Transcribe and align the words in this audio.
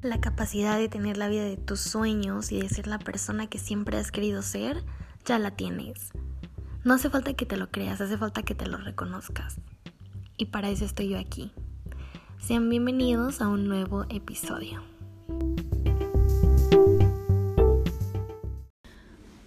La 0.00 0.20
capacidad 0.20 0.78
de 0.78 0.88
tener 0.88 1.16
la 1.16 1.26
vida 1.26 1.42
de 1.42 1.56
tus 1.56 1.80
sueños 1.80 2.52
y 2.52 2.60
de 2.60 2.68
ser 2.68 2.86
la 2.86 3.00
persona 3.00 3.48
que 3.48 3.58
siempre 3.58 3.98
has 3.98 4.12
querido 4.12 4.42
ser, 4.42 4.84
ya 5.24 5.40
la 5.40 5.50
tienes. 5.50 6.12
No 6.84 6.94
hace 6.94 7.10
falta 7.10 7.34
que 7.34 7.46
te 7.46 7.56
lo 7.56 7.72
creas, 7.72 8.00
hace 8.00 8.16
falta 8.16 8.44
que 8.44 8.54
te 8.54 8.66
lo 8.66 8.78
reconozcas. 8.78 9.56
Y 10.36 10.46
para 10.46 10.70
eso 10.70 10.84
estoy 10.84 11.08
yo 11.08 11.18
aquí. 11.18 11.50
Sean 12.38 12.70
bienvenidos 12.70 13.40
a 13.40 13.48
un 13.48 13.66
nuevo 13.66 14.04
episodio. 14.08 14.84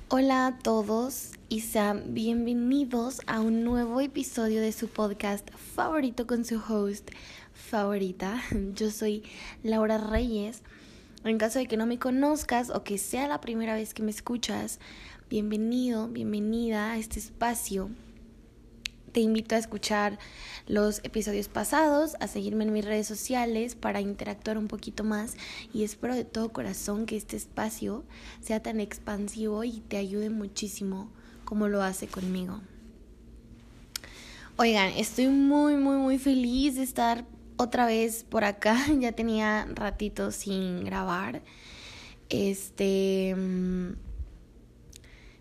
Hola 0.10 0.48
a 0.48 0.58
todos 0.58 1.32
y 1.48 1.62
sean 1.62 2.14
bienvenidos 2.14 3.22
a 3.28 3.40
un 3.40 3.64
nuevo 3.64 4.02
episodio 4.02 4.60
de 4.60 4.74
su 4.74 4.90
podcast 4.90 5.50
favorito 5.74 6.28
con 6.28 6.44
su 6.44 6.62
host 6.68 7.12
favorita. 7.62 8.42
Yo 8.76 8.92
soy 8.92 9.24
Laura 9.64 9.98
Reyes. 9.98 10.62
En 11.24 11.38
caso 11.38 11.60
de 11.60 11.68
que 11.68 11.78
no 11.78 11.86
me 11.86 12.00
conozcas 12.00 12.70
o 12.72 12.84
que 12.84 12.98
sea 12.98 13.28
la 13.28 13.42
primera 13.42 13.76
vez 13.76 13.94
que 13.94 14.02
me 14.02 14.12
escuchas, 14.12 14.80
bienvenido, 15.30 16.08
bienvenida 16.08 16.92
a 16.92 16.98
este 16.98 17.20
espacio. 17.20 17.92
Te 19.12 19.20
invito 19.20 19.56
a 19.56 19.60
escuchar 19.60 20.18
los 20.68 21.00
episodios 21.04 21.48
pasados, 21.48 22.16
a 22.20 22.28
seguirme 22.28 22.64
en 22.64 22.74
mis 22.74 22.86
redes 22.86 23.08
sociales 23.08 23.76
para 23.76 24.02
interactuar 24.02 24.58
un 24.58 24.68
poquito 24.68 25.04
más 25.04 25.36
y 25.74 25.84
espero 25.84 26.16
de 26.16 26.24
todo 26.24 26.54
corazón 26.54 27.06
que 27.06 27.18
este 27.18 27.36
espacio 27.38 28.04
sea 28.40 28.64
tan 28.64 28.80
expansivo 28.80 29.64
y 29.64 29.82
te 29.82 29.98
ayude 29.98 30.30
muchísimo 30.30 31.10
como 31.44 31.68
lo 31.68 31.84
hace 31.84 32.08
conmigo. 32.08 32.62
Oigan, 34.58 34.94
estoy 34.94 35.28
muy, 35.28 35.76
muy, 35.76 35.98
muy 35.98 36.18
feliz 36.18 36.76
de 36.76 36.84
estar 36.84 37.26
otra 37.62 37.86
vez 37.86 38.24
por 38.24 38.44
acá. 38.44 38.78
Ya 39.00 39.12
tenía 39.14 39.68
ratito 39.74 40.32
sin 40.32 40.84
grabar. 40.84 41.42
Este. 42.30 43.36
Mm, 43.36 43.94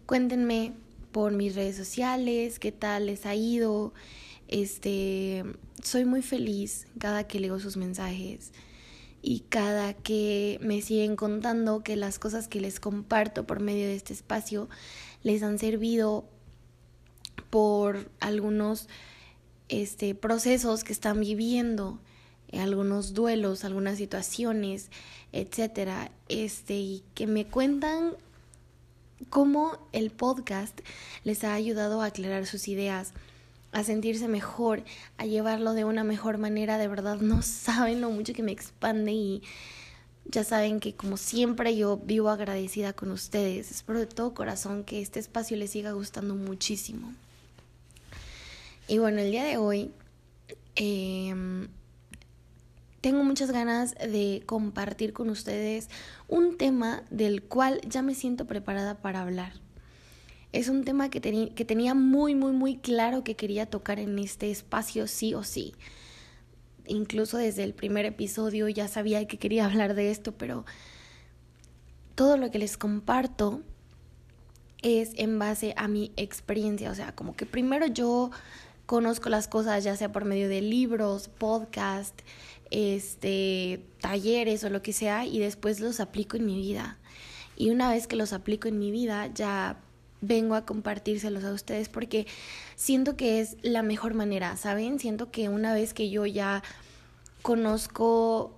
cuéntenme 0.06 0.74
por 1.12 1.32
mis 1.32 1.54
redes 1.54 1.76
sociales 1.76 2.58
qué 2.58 2.72
tal 2.72 3.06
les 3.06 3.26
ha 3.26 3.34
ido. 3.34 3.92
Este. 4.48 5.44
Soy 5.82 6.04
muy 6.04 6.22
feliz 6.22 6.86
cada 6.98 7.24
que 7.24 7.40
leo 7.40 7.58
sus 7.58 7.76
mensajes 7.76 8.52
y 9.22 9.40
cada 9.48 9.94
que 9.94 10.58
me 10.62 10.82
siguen 10.82 11.16
contando 11.16 11.82
que 11.82 11.96
las 11.96 12.18
cosas 12.18 12.48
que 12.48 12.60
les 12.60 12.80
comparto 12.80 13.46
por 13.46 13.60
medio 13.60 13.86
de 13.86 13.94
este 13.94 14.12
espacio 14.12 14.68
les 15.22 15.42
han 15.42 15.58
servido 15.58 16.28
por 17.50 18.10
algunos 18.20 18.88
este, 19.68 20.14
procesos 20.14 20.84
que 20.84 20.92
están 20.92 21.20
viviendo 21.20 21.98
algunos 22.58 23.14
duelos, 23.14 23.64
algunas 23.64 23.98
situaciones, 23.98 24.90
etcétera, 25.32 26.10
este, 26.28 26.74
y 26.74 27.02
que 27.14 27.26
me 27.26 27.46
cuentan 27.46 28.14
cómo 29.28 29.78
el 29.92 30.10
podcast 30.10 30.80
les 31.24 31.44
ha 31.44 31.54
ayudado 31.54 32.02
a 32.02 32.06
aclarar 32.06 32.46
sus 32.46 32.68
ideas, 32.68 33.12
a 33.72 33.84
sentirse 33.84 34.26
mejor, 34.26 34.82
a 35.18 35.26
llevarlo 35.26 35.74
de 35.74 35.84
una 35.84 36.02
mejor 36.02 36.38
manera, 36.38 36.78
de 36.78 36.88
verdad 36.88 37.18
no 37.20 37.42
saben 37.42 38.00
lo 38.00 38.10
mucho 38.10 38.32
que 38.32 38.42
me 38.42 38.52
expande 38.52 39.12
y 39.12 39.42
ya 40.26 40.44
saben 40.44 40.80
que 40.80 40.94
como 40.94 41.16
siempre 41.16 41.76
yo 41.76 41.96
vivo 41.96 42.30
agradecida 42.30 42.92
con 42.92 43.10
ustedes. 43.10 43.70
Espero 43.70 43.98
de 43.98 44.06
todo 44.06 44.34
corazón 44.34 44.84
que 44.84 45.00
este 45.00 45.18
espacio 45.18 45.56
les 45.56 45.70
siga 45.70 45.92
gustando 45.92 46.34
muchísimo. 46.34 47.12
Y 48.86 48.98
bueno, 48.98 49.20
el 49.20 49.30
día 49.30 49.44
de 49.44 49.56
hoy 49.56 49.90
eh, 50.76 51.34
tengo 53.00 53.24
muchas 53.24 53.50
ganas 53.50 53.94
de 53.94 54.42
compartir 54.44 55.12
con 55.12 55.30
ustedes 55.30 55.88
un 56.28 56.58
tema 56.58 57.02
del 57.10 57.42
cual 57.42 57.80
ya 57.86 58.02
me 58.02 58.14
siento 58.14 58.46
preparada 58.46 59.00
para 59.00 59.22
hablar. 59.22 59.54
Es 60.52 60.68
un 60.68 60.84
tema 60.84 61.10
que, 61.10 61.20
tenía 61.20 61.94
muy, 61.94 62.34
muy, 62.34 62.52
muy 62.52 62.76
claro 62.76 63.22
que 63.22 63.36
quería 63.36 63.66
tocar 63.66 64.00
en 64.00 64.18
este 64.18 64.50
espacio 64.50 65.06
sí 65.06 65.32
o 65.34 65.44
sí. 65.44 65.74
Incluso 66.86 67.38
desde 67.38 67.62
el 67.62 67.72
primer 67.72 68.04
episodio 68.04 68.68
ya 68.68 68.88
sabía 68.88 69.26
que 69.26 69.38
quería 69.38 69.64
hablar 69.66 69.94
de 69.94 70.10
esto, 70.10 70.32
pero 70.32 70.66
todo 72.16 72.36
lo 72.36 72.50
que 72.50 72.58
les 72.58 72.76
comparto 72.76 73.62
es 74.82 75.12
en 75.16 75.38
base 75.38 75.72
a 75.76 75.88
mi 75.88 76.12
experiencia. 76.16 76.90
O 76.90 76.94
sea, 76.94 77.14
como 77.14 77.34
que 77.34 77.46
primero 77.46 77.86
yo 77.86 78.30
conozco 78.86 79.28
las 79.28 79.46
cosas 79.46 79.84
ya 79.84 79.94
sea 79.96 80.10
por 80.10 80.24
medio 80.24 80.48
de 80.48 80.62
libros, 80.62 81.28
podcast, 81.28 82.22
este, 82.70 83.84
talleres 84.00 84.64
o 84.64 84.70
lo 84.70 84.82
que 84.82 84.92
sea 84.92 85.26
y 85.26 85.38
después 85.38 85.80
los 85.80 86.00
aplico 86.00 86.36
en 86.36 86.46
mi 86.46 86.56
vida. 86.56 86.98
Y 87.56 87.70
una 87.70 87.90
vez 87.90 88.06
que 88.06 88.16
los 88.16 88.32
aplico 88.32 88.68
en 88.68 88.78
mi 88.78 88.90
vida, 88.90 89.28
ya 89.34 89.78
vengo 90.20 90.54
a 90.54 90.64
compartírselos 90.66 91.44
a 91.44 91.52
ustedes 91.52 91.88
porque 91.88 92.26
siento 92.76 93.16
que 93.16 93.40
es 93.40 93.56
la 93.62 93.82
mejor 93.82 94.14
manera, 94.14 94.56
¿saben? 94.56 94.98
Siento 94.98 95.30
que 95.30 95.48
una 95.48 95.74
vez 95.74 95.94
que 95.94 96.10
yo 96.10 96.26
ya 96.26 96.62
conozco, 97.42 98.54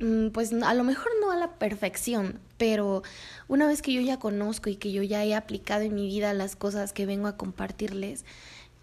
mm, 0.00 0.28
pues 0.28 0.52
a 0.52 0.74
lo 0.74 0.84
mejor 0.84 1.08
no 1.20 1.30
a 1.30 1.36
la 1.36 1.58
perfección, 1.58 2.40
pero 2.58 3.02
una 3.48 3.66
vez 3.66 3.82
que 3.82 3.92
yo 3.92 4.00
ya 4.00 4.18
conozco 4.18 4.70
y 4.70 4.76
que 4.76 4.92
yo 4.92 5.02
ya 5.02 5.24
he 5.24 5.34
aplicado 5.34 5.82
en 5.82 5.94
mi 5.94 6.06
vida 6.06 6.32
las 6.34 6.56
cosas 6.56 6.92
que 6.92 7.06
vengo 7.06 7.28
a 7.28 7.36
compartirles, 7.36 8.24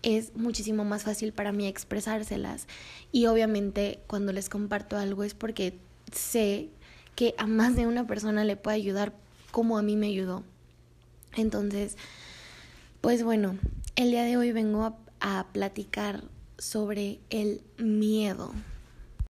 es 0.02 0.36
muchísimo 0.36 0.86
más 0.86 1.04
fácil 1.04 1.34
para 1.34 1.52
mí 1.52 1.68
expresárselas. 1.68 2.68
Y 3.12 3.26
obviamente 3.28 4.00
cuando 4.08 4.32
les 4.32 4.50
comparto 4.50 4.98
algo 4.98 5.24
es 5.24 5.34
porque 5.34 5.78
sé 6.12 6.70
que 7.16 7.36
a 7.38 7.48
más 7.48 7.76
de 7.76 7.88
una 7.88 8.08
persona 8.08 8.44
le 8.46 8.56
puede 8.56 8.78
ayudar 8.78 9.14
como 9.52 9.78
a 9.78 9.82
mí 9.82 9.96
me 9.96 10.08
ayudó. 10.08 10.44
Entonces, 11.36 11.98
pues 13.02 13.24
bueno, 13.24 13.58
el 13.96 14.12
día 14.12 14.24
de 14.24 14.38
hoy 14.38 14.52
vengo 14.52 14.84
a, 14.84 14.98
a 15.20 15.48
platicar 15.52 16.24
sobre 16.58 17.20
el 17.30 17.62
miedo. 17.78 18.54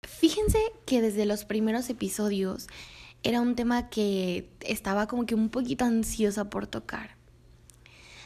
Fíjense 0.07 0.59
que 0.85 1.01
desde 1.01 1.25
los 1.25 1.45
primeros 1.45 1.89
episodios 1.89 2.67
era 3.23 3.41
un 3.41 3.55
tema 3.55 3.89
que 3.89 4.49
estaba 4.61 5.07
como 5.07 5.25
que 5.25 5.35
un 5.35 5.49
poquito 5.49 5.85
ansiosa 5.85 6.49
por 6.49 6.67
tocar. 6.67 7.15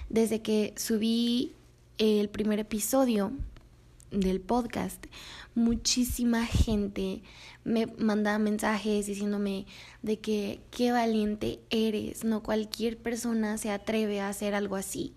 Desde 0.09 0.41
que 0.41 0.73
subí 0.77 1.53
el 1.97 2.29
primer 2.29 2.59
episodio 2.59 3.31
del 4.11 4.41
podcast, 4.41 5.05
muchísima 5.55 6.45
gente 6.45 7.21
me 7.63 7.85
mandaba 7.85 8.37
mensajes 8.37 9.05
diciéndome 9.05 9.65
de 10.01 10.19
que 10.19 10.59
qué 10.71 10.91
valiente 10.91 11.59
eres, 11.69 12.23
no 12.23 12.43
cualquier 12.43 12.97
persona 12.97 13.57
se 13.57 13.71
atreve 13.71 14.19
a 14.19 14.29
hacer 14.29 14.55
algo 14.55 14.75
así, 14.75 15.13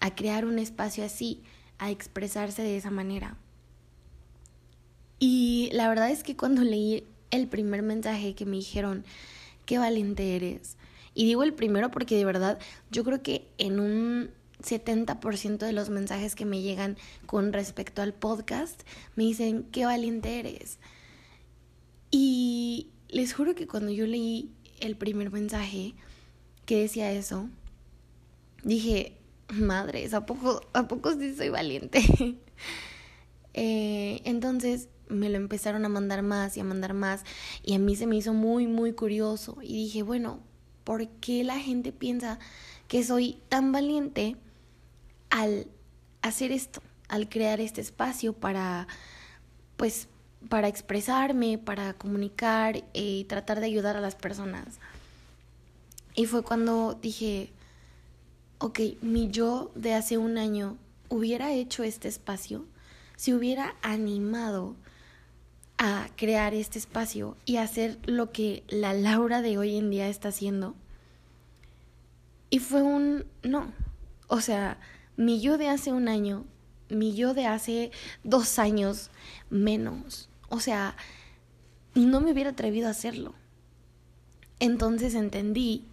a 0.00 0.14
crear 0.14 0.46
un 0.46 0.58
espacio 0.58 1.04
así, 1.04 1.42
a 1.78 1.90
expresarse 1.90 2.62
de 2.62 2.76
esa 2.76 2.90
manera. 2.90 3.36
Y 5.18 5.68
la 5.72 5.88
verdad 5.88 6.10
es 6.10 6.22
que 6.22 6.36
cuando 6.36 6.62
leí 6.62 7.04
el 7.30 7.48
primer 7.48 7.82
mensaje 7.82 8.34
que 8.34 8.46
me 8.46 8.56
dijeron, 8.56 9.04
qué 9.66 9.78
valiente 9.78 10.36
eres, 10.36 10.76
y 11.14 11.26
digo 11.26 11.42
el 11.42 11.52
primero 11.52 11.90
porque 11.90 12.16
de 12.16 12.24
verdad 12.24 12.58
yo 12.90 13.04
creo 13.04 13.22
que 13.22 13.46
en 13.58 13.80
un 13.80 14.30
70% 14.62 15.58
de 15.58 15.72
los 15.72 15.90
mensajes 15.90 16.34
que 16.34 16.44
me 16.44 16.62
llegan 16.62 16.96
con 17.26 17.52
respecto 17.52 18.02
al 18.02 18.14
podcast 18.14 18.82
me 19.16 19.24
dicen, 19.24 19.64
qué 19.70 19.84
valiente 19.84 20.38
eres. 20.38 20.78
Y 22.10 22.88
les 23.08 23.34
juro 23.34 23.54
que 23.54 23.66
cuando 23.66 23.90
yo 23.90 24.06
leí 24.06 24.50
el 24.80 24.96
primer 24.96 25.30
mensaje 25.30 25.94
que 26.66 26.80
decía 26.80 27.12
eso, 27.12 27.48
dije, 28.64 29.16
madres, 29.52 30.14
¿a 30.14 30.26
poco, 30.26 30.60
a 30.72 30.88
poco 30.88 31.12
sí 31.14 31.34
soy 31.34 31.48
valiente? 31.48 32.00
eh, 33.54 34.20
entonces 34.24 34.88
me 35.08 35.30
lo 35.30 35.36
empezaron 35.36 35.84
a 35.84 35.88
mandar 35.88 36.22
más 36.22 36.56
y 36.56 36.60
a 36.60 36.64
mandar 36.64 36.94
más 36.94 37.24
y 37.62 37.74
a 37.74 37.78
mí 37.78 37.96
se 37.96 38.06
me 38.06 38.16
hizo 38.16 38.34
muy, 38.34 38.66
muy 38.66 38.92
curioso 38.92 39.58
y 39.62 39.74
dije, 39.74 40.02
bueno, 40.02 40.40
¿por 40.84 41.08
qué 41.08 41.44
la 41.44 41.58
gente 41.58 41.92
piensa 41.92 42.38
que 42.88 43.02
soy 43.04 43.38
tan 43.48 43.72
valiente? 43.72 44.36
Al 45.30 45.66
hacer 46.22 46.52
esto, 46.52 46.82
al 47.08 47.28
crear 47.28 47.60
este 47.60 47.80
espacio 47.80 48.32
para, 48.32 48.86
pues, 49.76 50.08
para 50.48 50.68
expresarme, 50.68 51.58
para 51.58 51.94
comunicar 51.94 52.84
y 52.92 53.24
tratar 53.24 53.60
de 53.60 53.66
ayudar 53.66 53.96
a 53.96 54.00
las 54.00 54.14
personas. 54.14 54.78
Y 56.14 56.26
fue 56.26 56.42
cuando 56.42 56.98
dije, 57.00 57.50
ok, 58.58 58.80
mi 59.02 59.30
yo 59.30 59.70
de 59.74 59.94
hace 59.94 60.18
un 60.18 60.38
año 60.38 60.76
hubiera 61.08 61.52
hecho 61.52 61.82
este 61.82 62.08
espacio, 62.08 62.64
si 63.16 63.32
hubiera 63.32 63.74
animado 63.82 64.76
a 65.78 66.08
crear 66.16 66.54
este 66.54 66.78
espacio 66.78 67.36
y 67.44 67.56
hacer 67.56 67.98
lo 68.04 68.32
que 68.32 68.64
la 68.68 68.92
Laura 68.94 69.42
de 69.42 69.58
hoy 69.58 69.76
en 69.76 69.90
día 69.90 70.08
está 70.08 70.28
haciendo. 70.28 70.74
Y 72.50 72.58
fue 72.58 72.82
un 72.82 73.24
no. 73.42 73.72
O 74.26 74.40
sea, 74.40 74.78
mi 75.18 75.40
yo 75.40 75.58
de 75.58 75.68
hace 75.68 75.92
un 75.92 76.08
año, 76.08 76.46
mi 76.88 77.14
yo 77.14 77.34
de 77.34 77.44
hace 77.44 77.90
dos 78.22 78.60
años 78.60 79.10
menos. 79.50 80.30
O 80.48 80.60
sea, 80.60 80.96
no 81.94 82.20
me 82.20 82.30
hubiera 82.32 82.50
atrevido 82.50 82.86
a 82.86 82.92
hacerlo. 82.92 83.34
Entonces 84.60 85.14
entendí 85.14 85.84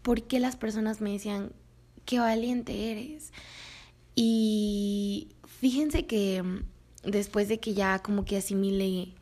por 0.00 0.22
qué 0.22 0.40
las 0.40 0.56
personas 0.56 1.02
me 1.02 1.12
decían, 1.12 1.52
qué 2.06 2.18
valiente 2.18 2.90
eres. 2.92 3.30
Y 4.14 5.28
fíjense 5.60 6.06
que 6.06 6.42
mm, 6.42 6.64
después 7.04 7.46
de 7.48 7.60
que 7.60 7.74
ya 7.74 7.98
como 7.98 8.24
que 8.24 8.38
asimilé 8.38 9.12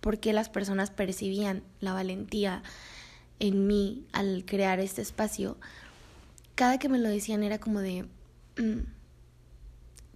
por 0.00 0.20
qué 0.20 0.32
las 0.32 0.48
personas 0.48 0.92
percibían 0.92 1.64
la 1.80 1.92
valentía 1.92 2.62
en 3.40 3.66
mí 3.66 4.06
al 4.12 4.44
crear 4.44 4.78
este 4.78 5.02
espacio, 5.02 5.56
cada 6.62 6.78
que 6.78 6.88
me 6.88 7.00
lo 7.00 7.08
decían 7.08 7.42
era 7.42 7.58
como 7.58 7.80
de, 7.80 8.04
mm, 8.56 8.82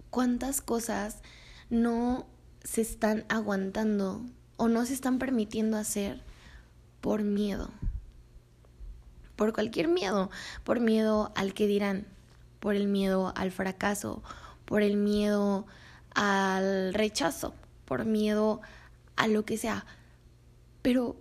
¿cuántas 0.09 0.61
cosas 0.61 1.17
no 1.69 2.25
se 2.63 2.79
están 2.79 3.25
aguantando 3.27 4.21
o 4.55 4.69
no 4.69 4.85
se 4.85 4.93
están 4.93 5.19
permitiendo 5.19 5.75
hacer 5.75 6.23
por 7.01 7.23
miedo? 7.23 7.69
Por 9.35 9.51
cualquier 9.51 9.89
miedo, 9.89 10.31
por 10.63 10.79
miedo 10.79 11.33
al 11.35 11.53
que 11.53 11.67
dirán, 11.67 12.07
por 12.61 12.75
el 12.75 12.87
miedo 12.87 13.33
al 13.35 13.51
fracaso, 13.51 14.23
por 14.63 14.83
el 14.83 14.95
miedo 14.95 15.67
al 16.15 16.93
rechazo, 16.93 17.55
por 17.83 18.05
miedo 18.05 18.61
a 19.17 19.27
lo 19.27 19.43
que 19.43 19.57
sea. 19.57 19.85
Pero 20.81 21.17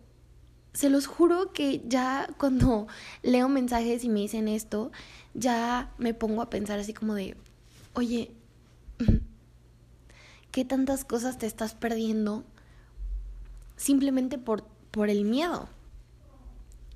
se 0.77 0.91
los 0.91 1.07
juro 1.07 1.53
que 1.55 1.81
ya 1.87 2.29
cuando 2.37 2.87
leo 3.23 3.49
mensajes 3.49 4.05
y 4.05 4.11
me 4.11 4.21
dicen 4.21 4.47
esto, 4.47 4.93
ya 5.33 5.91
me 5.97 6.13
pongo 6.13 6.43
a 6.43 6.51
pensar 6.51 6.79
así 6.79 6.93
como 6.93 7.15
de, 7.15 7.35
oye, 7.95 8.31
¿qué 10.53 10.67
tantas 10.67 11.07
cosas 11.07 11.39
te 11.39 11.47
estás 11.47 11.75
perdiendo 11.75 12.45
simplemente 13.79 14.37
por, 14.37 14.65
por 14.91 15.09
el 15.09 15.25
miedo? 15.25 15.67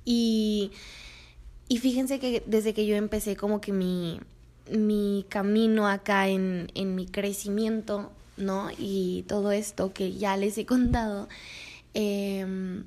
Y, 0.05 0.71
y 1.67 1.79
fíjense 1.79 2.19
que 2.19 2.43
desde 2.45 2.75
que 2.75 2.85
yo 2.85 2.95
empecé 2.95 3.35
como 3.35 3.61
que 3.61 3.71
mi, 3.71 4.19
mi 4.69 5.25
camino 5.27 5.87
acá 5.87 6.27
en, 6.27 6.71
en 6.75 6.93
mi 6.93 7.07
crecimiento, 7.07 8.11
¿no? 8.37 8.69
Y 8.77 9.25
todo 9.27 9.51
esto 9.51 9.91
que 9.91 10.13
ya 10.13 10.37
les 10.37 10.55
he 10.59 10.67
contado, 10.67 11.27
eh, 11.95 12.83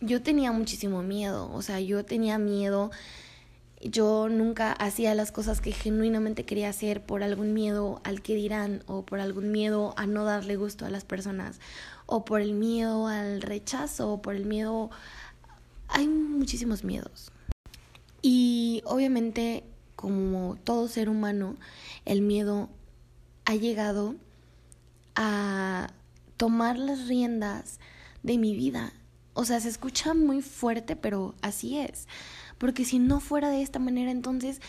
yo 0.00 0.22
tenía 0.22 0.52
muchísimo 0.52 1.02
miedo, 1.02 1.50
o 1.52 1.62
sea, 1.62 1.80
yo 1.80 2.04
tenía 2.04 2.38
miedo, 2.38 2.90
yo 3.82 4.28
nunca 4.28 4.72
hacía 4.72 5.14
las 5.14 5.32
cosas 5.32 5.60
que 5.60 5.72
genuinamente 5.72 6.44
quería 6.44 6.68
hacer 6.68 7.02
por 7.02 7.22
algún 7.22 7.54
miedo 7.54 8.00
al 8.04 8.22
que 8.22 8.34
dirán 8.34 8.82
o 8.86 9.04
por 9.04 9.20
algún 9.20 9.52
miedo 9.52 9.94
a 9.96 10.06
no 10.06 10.24
darle 10.24 10.56
gusto 10.56 10.84
a 10.84 10.90
las 10.90 11.04
personas 11.04 11.60
o 12.06 12.24
por 12.24 12.40
el 12.40 12.52
miedo 12.54 13.06
al 13.06 13.40
rechazo 13.42 14.12
o 14.12 14.22
por 14.22 14.34
el 14.34 14.46
miedo... 14.46 14.90
Hay 15.92 16.06
muchísimos 16.06 16.84
miedos. 16.84 17.32
Y 18.22 18.82
obviamente 18.84 19.64
como 20.00 20.56
todo 20.64 20.88
ser 20.88 21.10
humano, 21.10 21.56
el 22.06 22.22
miedo 22.22 22.70
ha 23.44 23.54
llegado 23.54 24.14
a 25.14 25.90
tomar 26.38 26.78
las 26.78 27.06
riendas 27.06 27.78
de 28.22 28.38
mi 28.38 28.54
vida. 28.54 28.94
O 29.34 29.44
sea, 29.44 29.60
se 29.60 29.68
escucha 29.68 30.14
muy 30.14 30.42
fuerte, 30.42 30.96
pero 30.96 31.34
así 31.42 31.78
es. 31.78 32.08
Porque 32.58 32.84
si 32.84 32.98
no 32.98 33.20
fuera 33.20 33.50
de 33.50 33.62
esta 33.62 33.78
manera, 33.78 34.10
entonces 34.10 34.60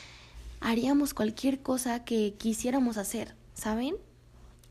haríamos 0.59 1.13
cualquier 1.13 1.61
cosa 1.61 2.03
que 2.03 2.35
quisiéramos 2.37 2.97
hacer, 2.97 3.35
¿saben? 3.53 3.95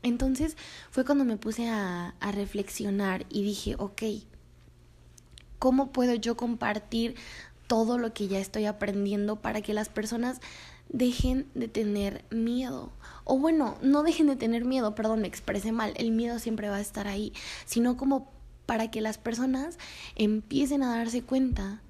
Entonces 0.03 0.57
fue 0.89 1.05
cuando 1.05 1.25
me 1.25 1.37
puse 1.37 1.67
a, 1.69 2.15
a 2.19 2.31
reflexionar 2.31 3.25
y 3.29 3.43
dije, 3.43 3.75
ok, 3.77 4.01
¿cómo 5.59 5.91
puedo 5.91 6.15
yo 6.15 6.35
compartir 6.35 7.15
todo 7.67 7.97
lo 7.97 8.13
que 8.13 8.27
ya 8.27 8.39
estoy 8.39 8.65
aprendiendo 8.65 9.37
para 9.37 9.61
que 9.61 9.73
las 9.73 9.89
personas 9.89 10.41
dejen 10.91 11.47
de 11.55 11.67
tener 11.67 12.25
miedo. 12.29 12.91
O 13.23 13.37
bueno, 13.37 13.77
no 13.81 14.03
dejen 14.03 14.27
de 14.27 14.35
tener 14.35 14.65
miedo, 14.65 14.93
perdón, 14.95 15.21
me 15.21 15.27
expresé 15.27 15.71
mal, 15.71 15.93
el 15.95 16.11
miedo 16.11 16.39
siempre 16.39 16.69
va 16.69 16.77
a 16.77 16.81
estar 16.81 17.07
ahí, 17.07 17.33
sino 17.65 17.97
como 17.97 18.29
para 18.65 18.91
que 18.91 19.01
las 19.01 19.17
personas 19.17 19.77
empiecen 20.15 20.83
a 20.83 20.95
darse 20.95 21.21
cuenta 21.23 21.81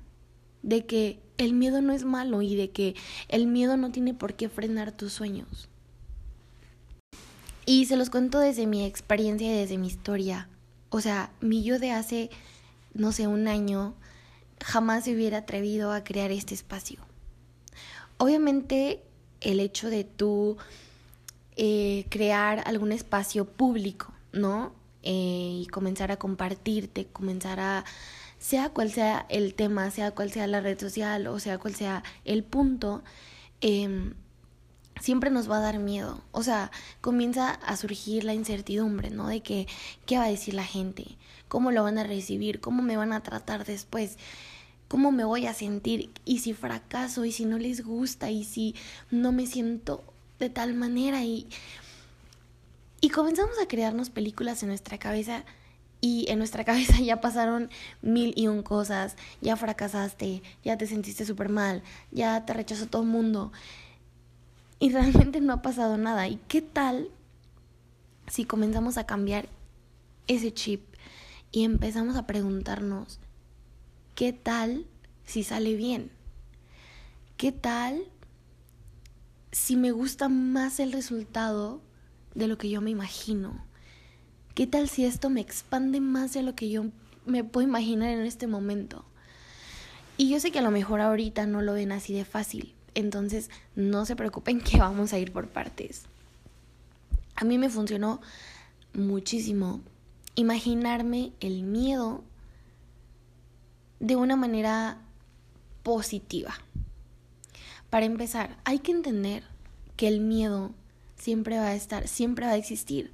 de 0.64 0.86
que 0.86 1.20
el 1.38 1.54
miedo 1.54 1.82
no 1.82 1.94
es 1.94 2.04
malo 2.04 2.42
y 2.42 2.56
de 2.56 2.72
que 2.72 2.96
el 3.28 3.48
miedo 3.48 3.78
no 3.78 3.92
tiene 3.92 4.14
por 4.14 4.36
qué 4.36 4.50
frenar 4.50 4.92
tus 4.92 5.14
sueños. 5.14 5.70
Y 7.66 7.86
se 7.86 7.98
los 7.98 8.10
cuento 8.10 8.40
desde 8.40 8.68
mi 8.68 8.86
experiencia 8.86 9.48
y 9.48 9.58
desde 9.58 9.78
mi 9.78 9.88
historia. 9.88 10.50
O 10.90 11.02
sea, 11.02 11.32
mi 11.42 11.64
yo 11.64 11.80
de 11.80 11.92
hace, 11.92 12.30
no 12.94 13.12
sé, 13.12 13.28
un 13.28 13.48
año 13.48 13.96
jamás 14.64 15.06
se 15.06 15.16
hubiera 15.16 15.40
atrevido 15.40 15.92
a 15.92 16.04
crear 16.04 16.32
este 16.32 16.54
espacio. 16.54 17.00
Obviamente 18.18 19.02
el 19.40 19.60
hecho 19.60 19.90
de 19.90 20.04
tú 20.04 20.58
eh, 21.56 22.06
crear 22.10 22.64
algún 22.66 22.92
espacio 22.92 23.46
público, 23.46 24.14
¿no? 24.32 24.74
Eh, 25.04 25.62
y 25.64 25.68
comenzar 25.68 26.12
a 26.12 26.18
compartirte, 26.18 27.08
comenzar 27.08 27.60
a, 27.60 27.86
sea 28.40 28.70
cual 28.70 28.92
sea 28.92 29.26
el 29.30 29.56
tema, 29.56 29.90
sea 29.92 30.12
cual 30.12 30.32
sea 30.32 30.48
la 30.48 30.62
red 30.62 30.80
social 30.80 31.28
o 31.28 31.40
sea 31.40 31.58
cual 31.58 31.76
sea 31.76 32.04
el 32.26 32.44
punto, 32.44 33.04
em, 33.62 34.14
siempre 35.00 35.30
nos 35.32 35.50
va 35.50 35.58
a 35.58 35.62
dar 35.62 35.80
miedo. 35.80 36.22
O 36.32 36.44
sea, 36.44 36.72
comienza 37.02 37.52
a 37.52 37.78
surgir 37.78 38.24
la 38.24 38.34
incertidumbre, 38.34 39.10
¿no? 39.10 39.28
De 39.28 39.42
que, 39.42 39.68
¿qué 40.06 40.18
va 40.18 40.26
a 40.26 40.30
decir 40.30 40.54
la 40.54 40.66
gente? 40.66 41.18
¿Cómo 41.48 41.72
lo 41.72 41.84
van 41.84 41.98
a 41.98 42.04
recibir? 42.04 42.60
¿Cómo 42.62 42.84
me 42.84 42.98
van 42.98 43.14
a 43.14 43.24
tratar 43.24 43.66
después? 43.66 44.18
cómo 44.92 45.14
me 45.14 45.24
voy 45.24 45.46
a 45.46 45.54
sentir 45.54 46.10
y 46.26 46.40
si 46.40 46.54
fracaso 46.54 47.24
y 47.24 47.32
si 47.32 47.46
no 47.46 47.58
les 47.58 47.82
gusta 47.82 48.30
y 48.30 48.44
si 48.44 48.76
no 49.10 49.32
me 49.32 49.48
siento 49.48 50.04
de 50.38 50.50
tal 50.50 50.74
manera 50.74 51.24
y 51.24 51.48
y 53.02 53.10
comenzamos 53.10 53.60
a 53.62 53.68
crearnos 53.68 54.10
películas 54.10 54.64
en 54.64 54.70
nuestra 54.70 54.98
cabeza 54.98 55.44
y 56.00 56.26
en 56.30 56.38
nuestra 56.38 56.64
cabeza 56.66 57.00
ya 57.00 57.20
pasaron 57.20 57.70
mil 58.02 58.34
y 58.36 58.48
un 58.48 58.64
cosas, 58.64 59.18
ya 59.42 59.58
fracasaste, 59.58 60.42
ya 60.64 60.78
te 60.78 60.88
sentiste 60.88 61.26
súper 61.26 61.50
mal, 61.50 61.84
ya 62.12 62.46
te 62.46 62.54
rechazó 62.54 62.88
todo 62.88 63.02
el 63.02 63.10
mundo 63.10 63.52
y 64.80 64.92
realmente 64.92 65.42
no 65.42 65.54
ha 65.54 65.62
pasado 65.62 65.98
nada. 65.98 66.28
¿Y 66.28 66.38
qué 66.48 66.62
tal 66.62 67.10
si 68.28 68.46
comenzamos 68.46 68.98
a 68.98 69.06
cambiar 69.06 69.50
ese 70.28 70.54
chip 70.54 70.82
y 71.52 71.66
empezamos 71.66 72.16
a 72.16 72.26
preguntarnos, 72.26 73.20
¿Qué 74.16 74.34
tal 74.34 74.86
si 75.26 75.44
sale 75.44 75.76
bien? 75.76 76.12
¿Qué 77.38 77.52
tal 77.52 78.04
si 79.52 79.76
me 79.76 79.92
gusta 79.92 80.30
más 80.30 80.80
el 80.80 80.92
resultado 80.92 81.82
de 82.36 82.48
lo 82.48 82.58
que 82.58 82.70
yo 82.70 82.82
me 82.82 82.92
imagino? 82.92 83.64
¿Qué 84.56 84.68
tal 84.68 84.90
si 84.90 85.06
esto 85.06 85.30
me 85.30 85.42
expande 85.42 86.02
más 86.02 86.34
de 86.34 86.44
lo 86.44 86.56
que 86.56 86.70
yo 86.70 86.86
me 87.26 87.44
puedo 87.44 87.68
imaginar 87.68 88.10
en 88.10 88.22
este 88.26 88.48
momento? 88.48 89.06
Y 90.18 90.30
yo 90.30 90.40
sé 90.40 90.52
que 90.52 90.60
a 90.60 90.64
lo 90.64 90.72
mejor 90.72 91.02
ahorita 91.02 91.46
no 91.46 91.62
lo 91.62 91.74
ven 91.74 91.92
así 91.92 92.14
de 92.14 92.26
fácil, 92.26 92.76
entonces 92.94 93.50
no 93.76 94.06
se 94.06 94.16
preocupen 94.16 94.62
que 94.62 94.78
vamos 94.78 95.14
a 95.14 95.20
ir 95.20 95.32
por 95.32 95.48
partes. 95.48 96.04
A 97.36 97.46
mí 97.46 97.58
me 97.58 97.70
funcionó 97.70 98.22
muchísimo 98.94 99.82
imaginarme 100.36 101.32
el 101.40 101.64
miedo 101.64 102.24
de 104.00 104.16
una 104.16 104.36
manera 104.36 104.98
positiva. 105.84 106.54
Para 107.90 108.06
empezar, 108.06 108.58
hay 108.64 108.80
que 108.80 108.92
entender 108.92 109.44
que 109.96 110.08
el 110.08 110.20
miedo 110.20 110.72
siempre 111.22 111.58
va 111.58 111.68
a 111.68 111.76
estar, 111.76 112.08
siempre 112.08 112.48
va 112.48 112.54
a 112.54 112.58
existir. 112.58 113.14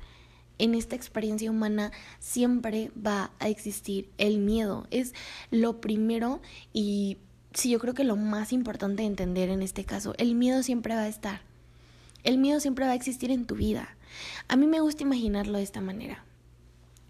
En 0.59 0.73
esta 0.73 0.95
experiencia 0.95 1.51
humana 1.51 1.91
siempre 2.19 2.89
va 2.95 3.31
a 3.39 3.49
existir 3.49 4.09
el 4.17 4.39
miedo. 4.39 4.87
Es 4.89 5.13
lo 5.51 5.81
primero 5.81 6.41
y 6.73 7.17
sí, 7.53 7.69
yo 7.69 7.79
creo 7.79 7.93
que 7.93 8.05
lo 8.05 8.15
más 8.15 8.53
importante 8.53 9.03
de 9.03 9.07
entender 9.07 9.49
en 9.49 9.61
este 9.61 9.83
caso. 9.83 10.15
El 10.17 10.35
miedo 10.35 10.63
siempre 10.63 10.95
va 10.95 11.01
a 11.01 11.07
estar. 11.09 11.41
El 12.23 12.37
miedo 12.37 12.59
siempre 12.59 12.85
va 12.85 12.91
a 12.91 12.95
existir 12.95 13.29
en 13.29 13.45
tu 13.45 13.55
vida. 13.55 13.95
A 14.47 14.55
mí 14.55 14.67
me 14.67 14.79
gusta 14.79 15.03
imaginarlo 15.03 15.57
de 15.57 15.63
esta 15.63 15.81
manera. 15.81 16.23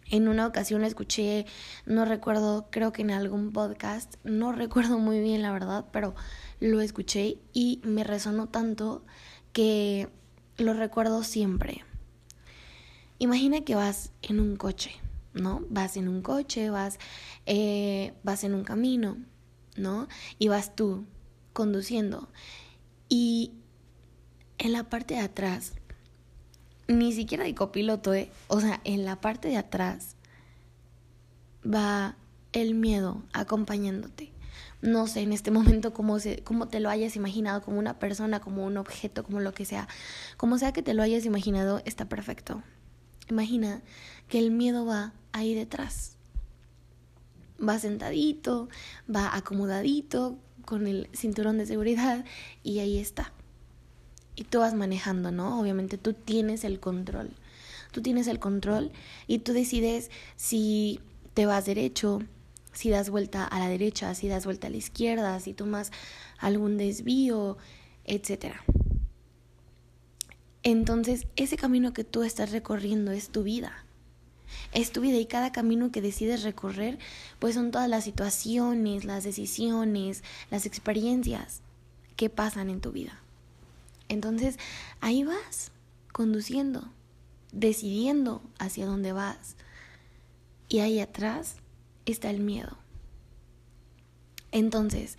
En 0.09 0.27
una 0.27 0.47
ocasión 0.47 0.83
escuché, 0.83 1.45
no 1.85 2.05
recuerdo, 2.05 2.67
creo 2.71 2.91
que 2.91 3.03
en 3.03 3.11
algún 3.11 3.51
podcast, 3.51 4.15
no 4.23 4.51
recuerdo 4.63 4.97
muy 4.97 5.19
bien 5.19 5.43
la 5.43 5.51
verdad, 5.51 5.85
pero 5.91 6.15
lo 6.59 6.81
escuché 6.81 7.37
y 7.53 7.81
me 7.83 8.03
resonó 8.03 8.47
tanto 8.47 9.05
que 9.53 10.09
lo 10.57 10.73
recuerdo 10.73 11.23
siempre. 11.23 11.83
Imagina 13.19 13.61
que 13.61 13.75
vas 13.75 14.11
en 14.21 14.39
un 14.39 14.55
coche, 14.57 14.91
¿no? 15.33 15.63
Vas 15.69 15.97
en 15.97 16.07
un 16.07 16.21
coche, 16.21 16.69
vas, 16.69 16.99
eh, 17.45 18.13
vas 18.23 18.43
en 18.43 18.53
un 18.53 18.63
camino, 18.63 19.17
¿no? 19.75 20.07
Y 20.37 20.47
vas 20.47 20.75
tú 20.75 21.05
conduciendo. 21.53 22.29
Y 23.09 23.53
en 24.57 24.71
la 24.73 24.89
parte 24.89 25.15
de 25.15 25.21
atrás 25.21 25.73
ni 26.87 27.11
siquiera 27.11 27.43
de 27.43 27.53
copiloto, 27.53 28.13
¿eh? 28.13 28.31
O 28.47 28.59
sea, 28.61 28.79
en 28.83 29.05
la 29.05 29.19
parte 29.19 29.49
de 29.49 29.57
atrás 29.57 30.15
va 31.65 32.15
el 32.53 32.75
miedo 32.75 33.23
acompañándote. 33.33 34.31
No 34.81 35.07
sé 35.07 35.21
en 35.21 35.33
este 35.33 35.51
momento 35.51 35.93
cómo, 35.93 36.19
se, 36.19 36.43
cómo 36.43 36.67
te 36.67 36.79
lo 36.79 36.89
hayas 36.89 37.15
imaginado, 37.15 37.61
como 37.61 37.79
una 37.79 37.97
persona, 37.97 38.39
como 38.39 38.65
un 38.65 38.77
objeto, 38.77 39.23
como 39.23 39.39
lo 39.39 39.53
que 39.53 39.65
sea. 39.65 39.87
Como 40.37 40.57
sea 40.57 40.71
que 40.71 40.83
te 40.83 40.93
lo 40.93 41.01
hayas 41.01 41.25
imaginado, 41.25 41.81
está 41.85 42.05
perfecto. 42.05 42.61
Imagina 43.29 43.81
que 44.29 44.39
el 44.39 44.51
miedo 44.51 44.85
va 44.85 45.13
ahí 45.31 45.55
detrás. 45.55 46.15
Va 47.59 47.79
sentadito, 47.79 48.69
va 49.13 49.35
acomodadito 49.35 50.37
con 50.63 50.85
el 50.85 51.09
cinturón 51.13 51.57
de 51.57 51.65
seguridad 51.65 52.23
y 52.61 52.79
ahí 52.79 52.99
está. 52.99 53.33
Y 54.35 54.43
tú 54.43 54.59
vas 54.59 54.75
manejando, 54.75 55.31
¿no? 55.31 55.59
Obviamente 55.59 55.97
tú 55.97 56.13
tienes 56.13 56.63
el 56.63 56.79
control. 56.79 57.31
Tú 57.91 58.01
tienes 58.01 58.27
el 58.27 58.37
control 58.37 58.91
y 59.25 59.39
tú 59.39 59.53
decides 59.53 60.11
si 60.35 60.99
te 61.33 61.45
vas 61.45 61.65
derecho, 61.65 62.19
si 62.77 62.91
das 62.91 63.09
vuelta 63.09 63.43
a 63.43 63.57
la 63.57 63.69
derecha, 63.69 64.13
si 64.13 64.27
das 64.27 64.45
vuelta 64.45 64.67
a 64.67 64.69
la 64.69 64.77
izquierda, 64.77 65.39
si 65.39 65.55
tomas 65.55 65.91
algún 66.37 66.77
desvío, 66.77 67.57
etc. 68.05 68.53
Entonces, 70.61 71.25
ese 71.35 71.57
camino 71.57 71.91
que 71.91 72.03
tú 72.03 72.21
estás 72.21 72.51
recorriendo 72.51 73.11
es 73.11 73.29
tu 73.29 73.41
vida. 73.41 73.83
Es 74.73 74.91
tu 74.91 75.01
vida 75.01 75.17
y 75.17 75.25
cada 75.25 75.51
camino 75.51 75.91
que 75.91 76.01
decides 76.01 76.43
recorrer, 76.43 76.99
pues 77.39 77.55
son 77.55 77.71
todas 77.71 77.89
las 77.89 78.03
situaciones, 78.03 79.05
las 79.05 79.23
decisiones, 79.23 80.23
las 80.51 80.67
experiencias 80.67 81.61
que 82.15 82.29
pasan 82.29 82.69
en 82.69 82.79
tu 82.79 82.91
vida. 82.91 83.19
Entonces, 84.07 84.59
ahí 85.01 85.23
vas, 85.23 85.71
conduciendo, 86.11 86.91
decidiendo 87.51 88.43
hacia 88.59 88.85
dónde 88.85 89.13
vas. 89.13 89.55
Y 90.69 90.79
ahí 90.79 90.99
atrás 90.99 91.55
está 92.11 92.29
el 92.29 92.39
miedo. 92.39 92.77
Entonces, 94.51 95.17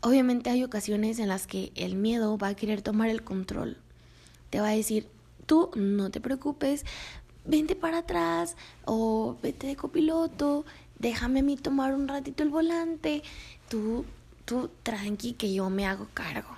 obviamente 0.00 0.50
hay 0.50 0.64
ocasiones 0.64 1.18
en 1.18 1.28
las 1.28 1.46
que 1.46 1.72
el 1.74 1.96
miedo 1.96 2.36
va 2.38 2.48
a 2.48 2.54
querer 2.54 2.82
tomar 2.82 3.08
el 3.08 3.22
control. 3.22 3.76
Te 4.50 4.60
va 4.60 4.68
a 4.68 4.76
decir, 4.76 5.06
tú 5.46 5.70
no 5.74 6.10
te 6.10 6.20
preocupes, 6.20 6.84
vente 7.44 7.76
para 7.76 7.98
atrás 7.98 8.56
o 8.84 9.36
vete 9.42 9.66
de 9.66 9.76
copiloto, 9.76 10.64
déjame 10.98 11.40
a 11.40 11.42
mí 11.42 11.56
tomar 11.56 11.94
un 11.94 12.08
ratito 12.08 12.42
el 12.42 12.50
volante, 12.50 13.22
tú, 13.68 14.04
tú 14.44 14.70
tranqui 14.82 15.32
que 15.34 15.52
yo 15.52 15.70
me 15.70 15.86
hago 15.86 16.08
cargo. 16.14 16.50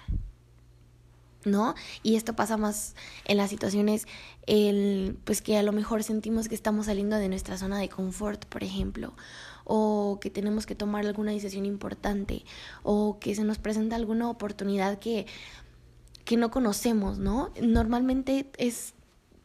¿No? 1.44 1.75
Y 2.02 2.16
esto 2.16 2.34
pasa 2.34 2.56
más 2.56 2.94
en 3.25 3.37
las 3.37 3.50
situaciones, 3.50 4.06
el, 4.46 5.18
pues 5.25 5.42
que 5.42 5.56
a 5.56 5.62
lo 5.62 5.72
mejor 5.72 6.02
sentimos 6.02 6.49
que 6.49 6.54
estamos 6.54 6.87
saliendo 6.87 7.16
de 7.16 7.28
nuestra 7.28 7.58
zona 7.58 7.78
de 7.78 7.88
confort, 7.88 8.44
por 8.46 8.64
ejemplo, 8.64 9.14
o 9.64 10.18
que 10.20 10.30
tenemos 10.30 10.66
que 10.66 10.75
tomar 10.75 11.06
alguna 11.06 11.32
decisión 11.32 11.66
importante, 11.66 12.44
o 12.82 13.18
que 13.20 13.34
se 13.34 13.44
nos 13.44 13.58
presenta 13.58 13.96
alguna 13.96 14.28
oportunidad 14.28 14.99
que, 14.99 15.26
que 16.25 16.37
no 16.37 16.50
conocemos, 16.50 17.18
¿no? 17.18 17.50
Normalmente 17.61 18.50
es 18.58 18.94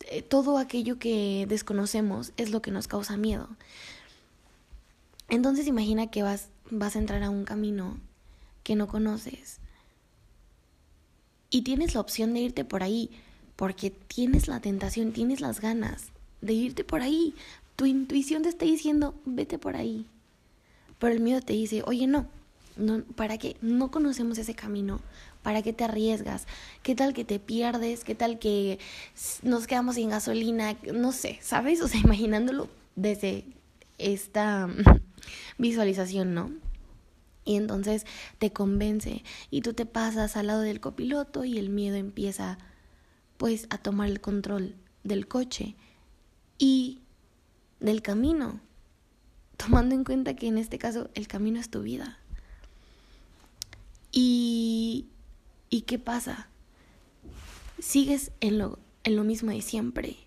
eh, 0.10 0.22
todo 0.22 0.58
aquello 0.58 1.00
que 1.00 1.46
desconocemos 1.48 2.34
es 2.38 2.51
lo 2.51 2.62
que 2.62 2.72
nos 2.72 2.88
causa 2.88 3.18
miedo. 3.18 3.50
Entonces 5.30 5.68
imagina 5.68 6.08
que 6.08 6.24
vas, 6.24 6.50
vas 6.72 6.96
a 6.96 7.00
entrar 7.00 7.22
a 7.24 7.30
un 7.30 7.44
camino 7.44 7.98
que 8.63 8.75
no 8.75 8.88
conoces 8.88 9.60
y 11.50 11.62
tienes 11.62 11.94
la 11.94 12.01
opción 12.01 12.34
de 12.34 12.42
irte 12.42 12.66
por 12.66 12.84
ahí, 12.84 13.10
porque 13.56 13.89
tienes 13.89 14.48
la 14.48 14.60
tentación, 14.60 15.13
tienes 15.13 15.42
las 15.42 15.62
ganas 15.62 16.12
de 16.42 16.54
irte 16.54 16.84
por 16.84 17.01
ahí. 17.01 17.34
Tu 17.75 17.86
intuición 17.86 18.44
te 18.44 18.50
está 18.50 18.66
diciendo, 18.66 19.16
vete 19.25 19.58
por 19.58 19.75
ahí. 19.75 20.06
Pero 21.00 21.13
el 21.13 21.20
miedo 21.20 21.42
te 21.42 21.54
dice, 21.54 21.84
oye, 21.86 22.08
no, 22.08 22.27
no 22.75 23.04
¿para 23.16 23.38
qué? 23.38 23.56
No 23.62 23.92
conocemos 23.92 24.38
ese 24.38 24.56
camino. 24.56 25.00
¿Para 25.44 25.62
qué 25.62 25.72
te 25.72 25.86
arriesgas? 25.86 26.46
¿Qué 26.84 26.96
tal 26.96 27.13
que 27.13 27.24
te 27.24 27.39
pierdes? 27.39 28.04
¿Qué 28.04 28.16
tal 28.16 28.39
que 28.39 28.80
nos 29.44 29.66
quedamos 29.66 29.96
sin 29.96 30.10
gasolina? 30.10 30.75
No 30.94 31.12
sé, 31.12 31.39
¿sabes? 31.42 31.82
O 31.82 31.88
sea, 31.88 32.00
imaginándolo 32.04 32.68
desde 32.96 33.46
esta 33.98 34.68
visualización, 35.58 36.34
¿no? 36.34 36.51
Y 37.48 37.56
entonces 37.56 38.06
te 38.39 38.51
convence 38.51 39.24
y 39.50 39.62
tú 39.62 39.72
te 39.72 39.86
pasas 39.86 40.36
al 40.36 40.48
lado 40.48 40.60
del 40.60 40.82
copiloto 40.82 41.46
y 41.46 41.58
el 41.58 41.70
miedo 41.70 41.96
empieza 41.96 42.58
pues 43.38 43.68
a 43.70 43.77
tomar 43.77 44.10
el 44.10 44.20
control 44.20 44.75
del 45.06 45.30
coche 45.30 45.77
y 46.58 47.00
del 47.80 48.01
camino, 48.01 48.60
tomando 49.56 49.96
en 49.96 50.04
cuenta 50.04 50.36
que 50.36 50.48
en 50.48 50.58
este 50.58 50.77
caso 50.77 51.10
el 51.13 51.30
camino 51.30 51.58
es 51.58 51.70
tu 51.70 51.84
vida. 51.84 52.20
¿Y, 54.12 55.08
¿y 55.70 55.84
qué 55.84 56.00
pasa? 56.00 56.50
Sigues 57.80 58.34
en 58.42 58.58
lo, 58.58 58.77
en 59.06 59.16
lo 59.16 59.24
mismo 59.24 59.51
de 59.51 59.62
siempre, 59.62 60.18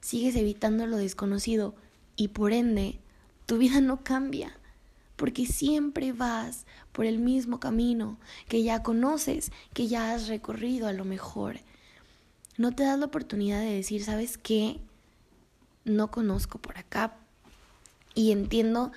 sigues 0.00 0.34
evitando 0.34 0.86
lo 0.86 0.96
desconocido 0.96 1.74
y 2.16 2.28
por 2.28 2.54
ende 2.54 3.00
tu 3.44 3.58
vida 3.58 3.82
no 3.82 4.02
cambia 4.02 4.56
porque 5.16 5.46
siempre 5.46 6.12
vas 6.12 6.66
por 6.92 7.06
el 7.06 7.18
mismo 7.18 7.60
camino 7.60 8.18
que 8.48 8.62
ya 8.62 8.82
conoces, 8.82 9.52
que 9.74 9.88
ya 9.88 10.12
has 10.12 10.28
recorrido 10.28 10.88
a 10.88 10.92
lo 10.92 11.04
mejor. 11.04 11.60
No 12.56 12.74
te 12.74 12.84
das 12.84 12.98
la 12.98 13.06
oportunidad 13.06 13.60
de 13.60 13.74
decir, 13.74 14.04
¿sabes 14.04 14.38
qué? 14.38 14.78
No 15.84 16.10
conozco 16.10 16.58
por 16.58 16.78
acá 16.78 17.14
y 18.14 18.32
entiendo 18.32 18.92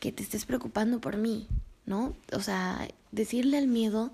que 0.00 0.12
te 0.12 0.22
estés 0.22 0.44
preocupando 0.44 1.00
por 1.00 1.16
mí, 1.16 1.46
¿no? 1.86 2.14
O 2.32 2.40
sea, 2.40 2.88
decirle 3.12 3.58
al 3.58 3.68
miedo 3.68 4.12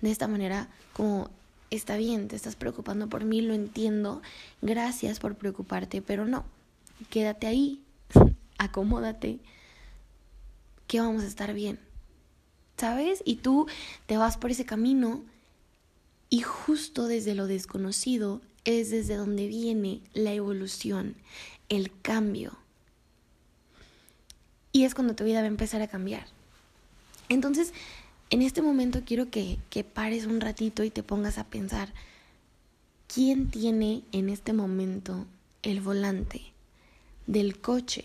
de 0.00 0.10
esta 0.10 0.28
manera 0.28 0.68
como 0.92 1.30
está 1.70 1.96
bien, 1.96 2.28
te 2.28 2.36
estás 2.36 2.56
preocupando 2.56 3.08
por 3.08 3.24
mí, 3.24 3.40
lo 3.40 3.54
entiendo, 3.54 4.22
gracias 4.62 5.18
por 5.18 5.34
preocuparte, 5.34 6.02
pero 6.02 6.26
no, 6.26 6.44
quédate 7.10 7.46
ahí, 7.46 7.80
acomódate 8.58 9.40
que 10.86 11.00
vamos 11.00 11.22
a 11.22 11.26
estar 11.26 11.52
bien. 11.54 11.78
¿Sabes? 12.76 13.22
Y 13.24 13.36
tú 13.36 13.66
te 14.06 14.16
vas 14.16 14.36
por 14.36 14.50
ese 14.50 14.66
camino 14.66 15.22
y 16.28 16.40
justo 16.40 17.06
desde 17.06 17.34
lo 17.34 17.46
desconocido 17.46 18.40
es 18.64 18.90
desde 18.90 19.14
donde 19.14 19.46
viene 19.46 20.00
la 20.12 20.32
evolución, 20.32 21.14
el 21.68 21.90
cambio. 22.02 22.58
Y 24.72 24.84
es 24.84 24.94
cuando 24.94 25.14
tu 25.14 25.24
vida 25.24 25.38
va 25.38 25.44
a 25.44 25.48
empezar 25.48 25.80
a 25.80 25.88
cambiar. 25.88 26.26
Entonces, 27.28 27.72
en 28.28 28.42
este 28.42 28.60
momento 28.60 29.02
quiero 29.06 29.30
que, 29.30 29.58
que 29.70 29.84
pares 29.84 30.26
un 30.26 30.40
ratito 30.40 30.84
y 30.84 30.90
te 30.90 31.02
pongas 31.02 31.38
a 31.38 31.44
pensar, 31.44 31.92
¿quién 33.06 33.48
tiene 33.48 34.02
en 34.12 34.28
este 34.28 34.52
momento 34.52 35.26
el 35.62 35.80
volante 35.80 36.42
del 37.26 37.60
coche 37.60 38.04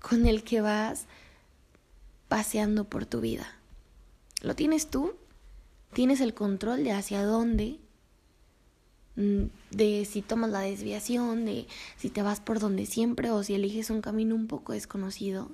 con 0.00 0.26
el 0.26 0.44
que 0.44 0.60
vas 0.60 1.06
paseando 2.30 2.84
por 2.84 3.06
tu 3.06 3.20
vida. 3.20 3.58
¿Lo 4.40 4.54
tienes 4.54 4.88
tú? 4.88 5.14
¿Tienes 5.92 6.20
el 6.20 6.32
control 6.32 6.84
de 6.84 6.92
hacia 6.92 7.24
dónde? 7.24 7.80
Mm, 9.16 9.46
de 9.72 10.04
si 10.04 10.22
tomas 10.22 10.50
la 10.50 10.60
desviación, 10.60 11.44
de 11.44 11.66
si 11.96 12.08
te 12.08 12.22
vas 12.22 12.38
por 12.38 12.60
donde 12.60 12.86
siempre 12.86 13.32
o 13.32 13.42
si 13.42 13.54
eliges 13.54 13.90
un 13.90 14.00
camino 14.00 14.36
un 14.36 14.46
poco 14.46 14.72
desconocido. 14.72 15.50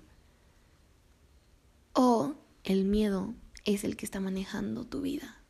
O 1.94 2.34
el 2.62 2.84
miedo 2.84 3.32
es 3.64 3.82
el 3.82 3.96
que 3.96 4.04
está 4.04 4.20
manejando 4.20 4.84
tu 4.84 5.00
vida. 5.00 5.40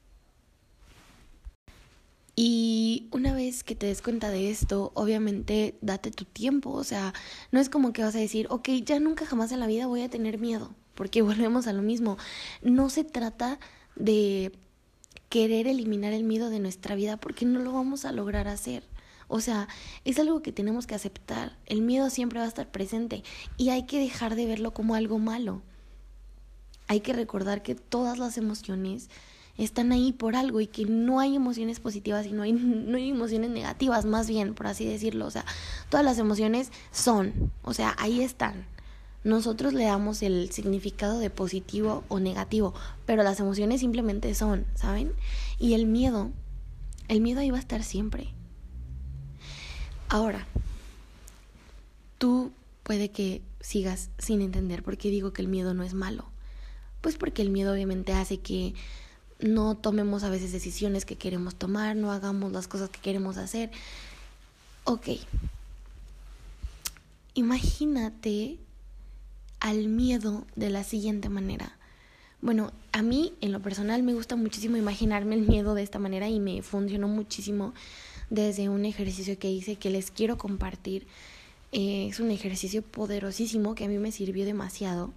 Y 2.36 3.08
una 3.10 3.34
vez 3.34 3.64
que 3.64 3.74
te 3.74 3.86
des 3.86 4.00
cuenta 4.00 4.30
de 4.30 4.48
esto, 4.48 4.92
obviamente 4.94 5.76
date 5.80 6.12
tu 6.12 6.24
tiempo. 6.24 6.70
O 6.70 6.84
sea, 6.84 7.12
no 7.50 7.58
es 7.58 7.68
como 7.68 7.92
que 7.92 8.04
vas 8.04 8.14
a 8.14 8.20
decir, 8.20 8.46
ok, 8.48 8.68
ya 8.84 9.00
nunca 9.00 9.26
jamás 9.26 9.50
en 9.50 9.58
la 9.58 9.66
vida 9.66 9.88
voy 9.88 10.02
a 10.02 10.08
tener 10.08 10.38
miedo 10.38 10.76
porque 10.96 11.22
volvemos 11.22 11.68
a 11.68 11.72
lo 11.72 11.82
mismo. 11.82 12.18
No 12.62 12.90
se 12.90 13.04
trata 13.04 13.60
de 13.94 14.50
querer 15.28 15.68
eliminar 15.68 16.12
el 16.12 16.24
miedo 16.24 16.50
de 16.50 16.58
nuestra 16.58 16.96
vida 16.96 17.16
porque 17.16 17.44
no 17.46 17.60
lo 17.60 17.72
vamos 17.72 18.04
a 18.04 18.12
lograr 18.12 18.48
hacer. 18.48 18.82
O 19.28 19.40
sea, 19.40 19.68
es 20.04 20.18
algo 20.18 20.42
que 20.42 20.52
tenemos 20.52 20.86
que 20.86 20.94
aceptar. 20.94 21.56
El 21.66 21.82
miedo 21.82 22.10
siempre 22.10 22.38
va 22.38 22.44
a 22.44 22.48
estar 22.48 22.70
presente 22.70 23.22
y 23.56 23.70
hay 23.70 23.84
que 23.84 23.98
dejar 23.98 24.34
de 24.34 24.46
verlo 24.46 24.72
como 24.72 24.94
algo 24.94 25.18
malo. 25.18 25.62
Hay 26.88 27.00
que 27.00 27.12
recordar 27.12 27.62
que 27.62 27.74
todas 27.74 28.18
las 28.18 28.38
emociones 28.38 29.10
están 29.58 29.90
ahí 29.90 30.12
por 30.12 30.36
algo 30.36 30.60
y 30.60 30.68
que 30.68 30.84
no 30.84 31.18
hay 31.18 31.34
emociones 31.34 31.80
positivas 31.80 32.26
y 32.26 32.32
no 32.32 32.42
hay, 32.42 32.52
no 32.52 32.96
hay 32.96 33.10
emociones 33.10 33.50
negativas, 33.50 34.04
más 34.04 34.28
bien, 34.28 34.54
por 34.54 34.68
así 34.68 34.86
decirlo. 34.86 35.26
O 35.26 35.30
sea, 35.30 35.44
todas 35.88 36.06
las 36.06 36.18
emociones 36.18 36.70
son, 36.92 37.50
o 37.62 37.74
sea, 37.74 37.96
ahí 37.98 38.20
están 38.20 38.66
nosotros 39.26 39.74
le 39.74 39.84
damos 39.84 40.22
el 40.22 40.52
significado 40.52 41.18
de 41.18 41.30
positivo 41.30 42.04
o 42.06 42.20
negativo, 42.20 42.74
pero 43.06 43.24
las 43.24 43.40
emociones 43.40 43.80
simplemente 43.80 44.32
son, 44.36 44.64
¿saben? 44.76 45.12
Y 45.58 45.74
el 45.74 45.86
miedo, 45.86 46.30
el 47.08 47.20
miedo 47.20 47.40
ahí 47.40 47.50
va 47.50 47.56
a 47.56 47.60
estar 47.60 47.82
siempre. 47.82 48.28
Ahora, 50.08 50.46
tú 52.18 52.52
puede 52.84 53.10
que 53.10 53.42
sigas 53.60 54.10
sin 54.16 54.42
entender 54.42 54.84
por 54.84 54.96
qué 54.96 55.10
digo 55.10 55.32
que 55.32 55.42
el 55.42 55.48
miedo 55.48 55.74
no 55.74 55.82
es 55.82 55.92
malo. 55.92 56.26
Pues 57.00 57.16
porque 57.16 57.42
el 57.42 57.50
miedo 57.50 57.72
obviamente 57.72 58.12
hace 58.12 58.38
que 58.38 58.74
no 59.40 59.76
tomemos 59.76 60.22
a 60.22 60.30
veces 60.30 60.52
decisiones 60.52 61.04
que 61.04 61.16
queremos 61.16 61.56
tomar, 61.56 61.96
no 61.96 62.12
hagamos 62.12 62.52
las 62.52 62.68
cosas 62.68 62.90
que 62.90 63.00
queremos 63.00 63.38
hacer. 63.38 63.72
Ok. 64.84 65.08
Imagínate 67.34 68.60
al 69.66 69.88
miedo 69.88 70.46
de 70.54 70.70
la 70.70 70.84
siguiente 70.84 71.28
manera. 71.28 71.76
Bueno, 72.40 72.72
a 72.92 73.02
mí 73.02 73.32
en 73.40 73.50
lo 73.50 73.60
personal 73.60 74.04
me 74.04 74.14
gusta 74.14 74.36
muchísimo 74.36 74.76
imaginarme 74.76 75.34
el 75.34 75.42
miedo 75.42 75.74
de 75.74 75.82
esta 75.82 75.98
manera 75.98 76.28
y 76.28 76.38
me 76.38 76.62
funcionó 76.62 77.08
muchísimo 77.08 77.74
desde 78.30 78.68
un 78.68 78.84
ejercicio 78.84 79.36
que 79.40 79.50
hice 79.50 79.74
que 79.74 79.90
les 79.90 80.12
quiero 80.12 80.38
compartir. 80.38 81.08
Eh, 81.72 82.06
es 82.08 82.20
un 82.20 82.30
ejercicio 82.30 82.80
poderosísimo 82.82 83.74
que 83.74 83.86
a 83.86 83.88
mí 83.88 83.98
me 83.98 84.12
sirvió 84.12 84.44
demasiado. 84.44 85.12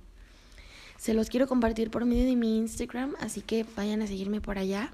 Se 0.98 1.14
los 1.14 1.30
quiero 1.30 1.48
compartir 1.48 1.92
por 1.92 2.06
medio 2.06 2.26
de 2.26 2.36
mi 2.36 2.58
Instagram, 2.58 3.16
así 3.20 3.42
que 3.42 3.68
vayan 3.76 4.02
a 4.02 4.08
seguirme 4.08 4.42
por 4.42 4.58
allá. 4.58 4.92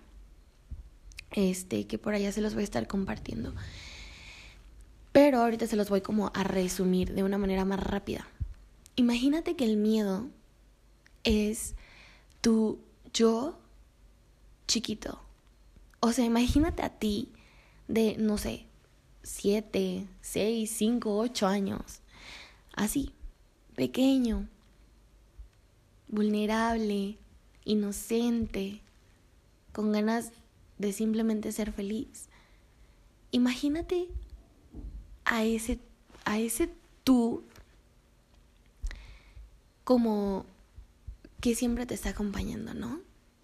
Este, 1.32 1.88
que 1.88 1.98
por 1.98 2.14
allá 2.14 2.34
se 2.34 2.42
los 2.42 2.56
voy 2.56 2.62
a 2.62 2.66
estar 2.66 2.88
compartiendo. 2.88 3.54
Pero 5.14 5.40
ahorita 5.40 5.66
se 5.66 5.78
los 5.78 5.90
voy 5.90 6.02
como 6.02 6.30
a 6.36 6.44
resumir 6.44 7.14
de 7.14 7.24
una 7.24 7.38
manera 7.38 7.64
más 7.64 7.80
rápida. 7.80 8.28
Imagínate 8.96 9.56
que 9.56 9.66
el 9.66 9.78
miedo 9.78 10.30
es 11.24 11.76
tu 12.42 12.80
yo 13.14 13.58
chiquito. 14.68 15.20
O 16.00 16.12
sea, 16.12 16.26
imagínate 16.26 16.84
a 16.84 16.90
ti 16.90 17.30
de, 17.88 18.16
no 18.18 18.38
sé, 18.38 18.66
siete, 19.24 20.08
seis, 20.22 20.72
cinco, 20.72 21.18
ocho 21.18 21.48
años. 21.48 22.02
Así, 22.74 23.12
pequeño, 23.76 24.48
vulnerable, 26.08 27.18
inocente, 27.66 28.82
con 29.74 29.92
ganas 29.92 30.32
de 30.78 30.94
simplemente 30.94 31.52
ser 31.52 31.72
feliz. 31.72 32.30
Imagínate 33.32 34.08
a 35.26 35.44
ese, 35.44 35.80
a 36.24 36.40
ese 36.40 36.70
tú 37.04 37.44
como 39.86 40.46
que 41.40 41.56
siempre 41.56 41.86
te 41.86 41.94
está 41.94 42.10
acompañando, 42.10 42.74
¿no? 42.74 43.00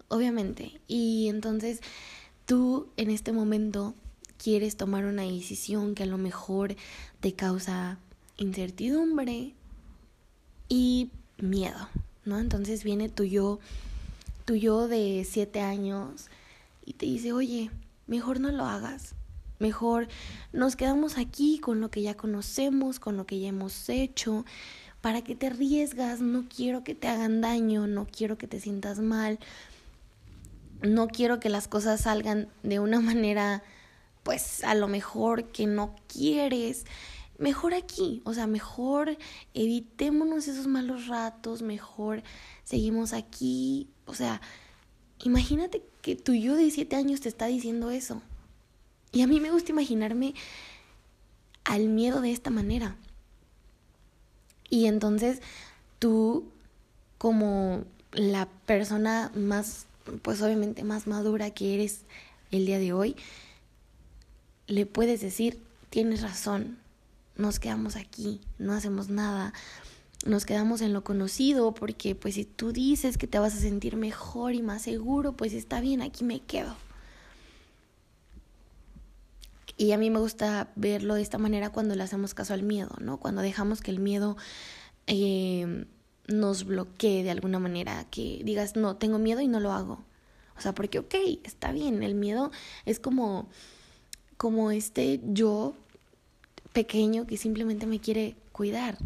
Obviamente. 0.08 0.80
Y 0.86 1.28
entonces 1.28 1.80
tú 2.44 2.88
en 2.98 3.10
este 3.10 3.32
momento 3.32 3.94
quieres 4.36 4.76
tomar 4.76 5.06
una 5.06 5.22
decisión 5.22 5.94
que 5.94 6.02
a 6.02 6.06
lo 6.06 6.18
mejor 6.18 6.76
te 7.20 7.32
causa 7.32 7.98
incertidumbre 8.36 9.54
y 10.68 11.10
miedo, 11.38 11.88
¿no? 12.24 12.38
Entonces 12.38 12.82
viene 12.82 13.08
tu 13.08 13.24
yo, 13.24 13.60
tu 14.44 14.56
yo 14.56 14.88
de 14.88 15.24
siete 15.28 15.60
años 15.60 16.26
y 16.84 16.94
te 16.94 17.06
dice, 17.06 17.32
oye, 17.32 17.70
mejor 18.06 18.40
no 18.40 18.50
lo 18.50 18.64
hagas. 18.64 19.14
Mejor 19.60 20.08
nos 20.52 20.74
quedamos 20.74 21.18
aquí 21.18 21.60
con 21.60 21.80
lo 21.80 21.88
que 21.88 22.02
ya 22.02 22.16
conocemos, 22.16 22.98
con 22.98 23.16
lo 23.16 23.26
que 23.26 23.38
ya 23.38 23.48
hemos 23.48 23.88
hecho. 23.88 24.44
¿Para 25.02 25.22
qué 25.22 25.34
te 25.34 25.48
arriesgas? 25.48 26.20
No 26.20 26.46
quiero 26.48 26.84
que 26.84 26.94
te 26.94 27.08
hagan 27.08 27.42
daño, 27.42 27.86
no 27.86 28.06
quiero 28.06 28.38
que 28.38 28.48
te 28.48 28.60
sientas 28.60 29.00
mal. 29.00 29.38
No 30.80 31.08
quiero 31.08 31.38
que 31.38 31.50
las 31.50 31.68
cosas 31.68 32.00
salgan 32.00 32.48
de 32.62 32.78
una 32.78 33.00
manera 33.00 33.62
pues 34.22 34.62
a 34.64 34.74
lo 34.74 34.88
mejor 34.88 35.46
que 35.50 35.66
no 35.66 35.94
quieres, 36.06 36.86
mejor 37.38 37.74
aquí, 37.74 38.22
o 38.24 38.34
sea, 38.34 38.46
mejor 38.46 39.16
evitémonos 39.54 40.48
esos 40.48 40.66
malos 40.66 41.08
ratos, 41.08 41.62
mejor 41.62 42.22
seguimos 42.64 43.12
aquí, 43.12 43.88
o 44.06 44.14
sea, 44.14 44.40
imagínate 45.24 45.82
que 46.02 46.14
tu 46.16 46.34
yo 46.34 46.54
de 46.54 46.70
siete 46.70 46.96
años 46.96 47.20
te 47.20 47.28
está 47.28 47.46
diciendo 47.46 47.90
eso. 47.90 48.22
Y 49.12 49.22
a 49.22 49.26
mí 49.26 49.40
me 49.40 49.50
gusta 49.50 49.72
imaginarme 49.72 50.34
al 51.64 51.88
miedo 51.88 52.20
de 52.20 52.32
esta 52.32 52.50
manera. 52.50 52.96
Y 54.72 54.86
entonces 54.86 55.42
tú, 55.98 56.46
como 57.18 57.84
la 58.10 58.48
persona 58.64 59.30
más, 59.34 59.84
pues 60.22 60.40
obviamente 60.40 60.82
más 60.82 61.06
madura 61.06 61.50
que 61.50 61.74
eres 61.74 62.00
el 62.50 62.64
día 62.64 62.78
de 62.78 62.94
hoy, 62.94 63.14
le 64.68 64.86
puedes 64.86 65.20
decir, 65.20 65.60
tienes 65.90 66.22
razón, 66.22 66.78
nos 67.36 67.60
quedamos 67.60 67.96
aquí, 67.96 68.40
no 68.58 68.72
hacemos 68.72 69.10
nada, 69.10 69.52
nos 70.24 70.46
quedamos 70.46 70.80
en 70.80 70.94
lo 70.94 71.04
conocido, 71.04 71.72
porque 71.74 72.14
pues 72.14 72.36
si 72.36 72.46
tú 72.46 72.72
dices 72.72 73.18
que 73.18 73.26
te 73.26 73.38
vas 73.38 73.54
a 73.54 73.60
sentir 73.60 73.96
mejor 73.96 74.54
y 74.54 74.62
más 74.62 74.80
seguro, 74.80 75.34
pues 75.34 75.52
está 75.52 75.82
bien, 75.82 76.00
aquí 76.00 76.24
me 76.24 76.40
quedo. 76.40 76.74
Y 79.76 79.92
a 79.92 79.98
mí 79.98 80.10
me 80.10 80.18
gusta 80.18 80.70
verlo 80.76 81.14
de 81.14 81.22
esta 81.22 81.38
manera 81.38 81.70
cuando 81.70 81.94
le 81.94 82.02
hacemos 82.02 82.34
caso 82.34 82.54
al 82.54 82.62
miedo, 82.62 82.94
¿no? 83.00 83.18
Cuando 83.18 83.42
dejamos 83.42 83.80
que 83.80 83.90
el 83.90 83.98
miedo 83.98 84.36
eh, 85.06 85.86
nos 86.28 86.64
bloquee 86.64 87.22
de 87.22 87.30
alguna 87.30 87.58
manera, 87.58 88.06
que 88.10 88.42
digas, 88.44 88.76
no, 88.76 88.96
tengo 88.96 89.18
miedo 89.18 89.40
y 89.40 89.48
no 89.48 89.60
lo 89.60 89.72
hago. 89.72 90.04
O 90.56 90.60
sea, 90.60 90.74
porque, 90.74 90.98
ok, 90.98 91.14
está 91.44 91.72
bien, 91.72 92.02
el 92.02 92.14
miedo 92.14 92.50
es 92.84 93.00
como 93.00 93.48
como 94.42 94.72
este 94.72 95.20
yo 95.22 95.72
pequeño 96.72 97.28
que 97.28 97.36
simplemente 97.36 97.86
me 97.86 98.00
quiere 98.00 98.34
cuidar, 98.50 98.98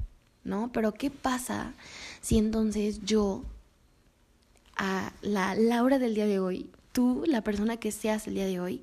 ¿no? 0.45 0.71
Pero 0.73 0.95
¿qué 0.95 1.11
pasa 1.11 1.75
si 2.23 2.39
entonces 2.39 3.01
yo, 3.05 3.45
a 4.79 5.13
la 5.21 5.55
Laura 5.55 5.99
del 5.99 6.15
día 6.15 6.25
de 6.25 6.39
hoy, 6.39 6.71
tú, 6.93 7.23
la 7.27 7.43
persona 7.43 7.77
que 7.77 7.93
seas 7.93 8.27
el 8.27 8.33
día 8.33 8.47
de 8.47 8.61
hoy, 8.61 8.83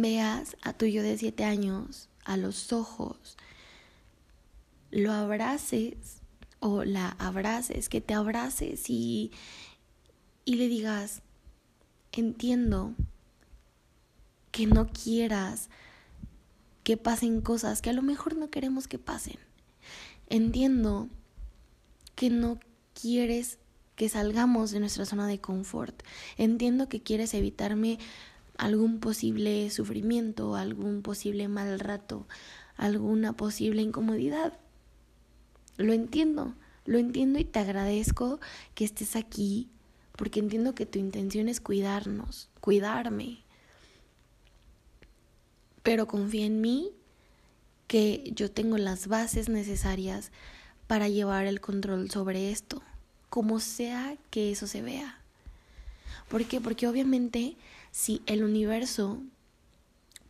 veas 0.00 0.56
a 0.62 0.72
tu 0.72 0.86
yo 0.86 1.02
de 1.02 1.18
siete 1.18 1.44
años 1.44 2.08
a 2.24 2.36
los 2.36 2.72
ojos, 2.72 3.36
lo 4.90 5.12
abraces 5.12 6.22
o 6.60 6.84
la 6.84 7.10
abraces, 7.18 7.88
que 7.88 8.00
te 8.00 8.14
abraces 8.14 8.88
y, 8.88 9.32
y 10.44 10.56
le 10.56 10.68
digas, 10.68 11.22
entiendo 12.12 12.94
que 14.50 14.66
no 14.66 14.86
quieras 14.86 15.68
que 16.84 16.96
pasen 16.96 17.40
cosas 17.40 17.82
que 17.82 17.90
a 17.90 17.94
lo 17.94 18.02
mejor 18.02 18.36
no 18.36 18.50
queremos 18.50 18.86
que 18.86 18.98
pasen. 18.98 19.38
Entiendo 20.28 21.08
que 22.14 22.30
no 22.30 22.60
quieres 22.94 23.58
que 23.96 24.08
salgamos 24.08 24.70
de 24.70 24.80
nuestra 24.80 25.06
zona 25.06 25.26
de 25.26 25.40
confort. 25.40 26.02
Entiendo 26.36 26.88
que 26.88 27.02
quieres 27.02 27.34
evitarme 27.34 27.98
algún 28.56 29.00
posible 29.00 29.70
sufrimiento, 29.70 30.56
algún 30.56 31.02
posible 31.02 31.48
mal 31.48 31.80
rato, 31.80 32.26
alguna 32.76 33.32
posible 33.32 33.82
incomodidad. 33.82 34.58
Lo 35.76 35.92
entiendo, 35.92 36.54
lo 36.84 36.98
entiendo 36.98 37.38
y 37.38 37.44
te 37.44 37.58
agradezco 37.58 38.40
que 38.74 38.84
estés 38.84 39.16
aquí 39.16 39.68
porque 40.16 40.38
entiendo 40.38 40.74
que 40.74 40.86
tu 40.86 40.98
intención 40.98 41.48
es 41.48 41.60
cuidarnos, 41.60 42.48
cuidarme 42.60 43.44
pero 45.84 46.08
confía 46.08 46.46
en 46.46 46.60
mí 46.60 46.90
que 47.86 48.32
yo 48.34 48.50
tengo 48.50 48.78
las 48.78 49.06
bases 49.06 49.48
necesarias 49.48 50.32
para 50.88 51.08
llevar 51.08 51.46
el 51.46 51.60
control 51.60 52.10
sobre 52.10 52.50
esto, 52.50 52.82
como 53.28 53.60
sea 53.60 54.16
que 54.30 54.50
eso 54.50 54.66
se 54.66 54.80
vea. 54.80 55.20
¿Por 56.28 56.46
qué? 56.46 56.60
Porque 56.60 56.88
obviamente 56.88 57.56
si 57.94 58.22
el 58.26 58.42
universo 58.42 59.22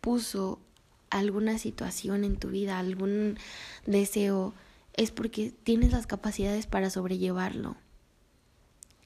puso 0.03 0.61
alguna 1.09 1.57
situación 1.57 2.22
en 2.22 2.37
tu 2.37 2.50
vida, 2.50 2.79
algún 2.79 3.38
deseo, 3.87 4.53
es 4.92 5.11
porque 5.11 5.50
tienes 5.62 5.90
las 5.90 6.07
capacidades 6.07 6.66
para 6.66 6.90
sobrellevarlo. 6.90 7.77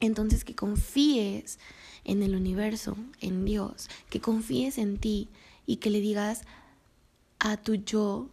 Entonces 0.00 0.42
que 0.42 0.56
confíes 0.56 1.60
en 2.02 2.24
el 2.24 2.34
universo, 2.34 2.96
en 3.20 3.44
Dios, 3.44 3.88
que 4.10 4.20
confíes 4.20 4.78
en 4.78 4.98
ti, 4.98 5.28
y 5.64 5.76
que 5.76 5.90
le 5.90 6.00
digas 6.00 6.42
a 7.38 7.58
tu 7.58 7.76
yo 7.76 8.28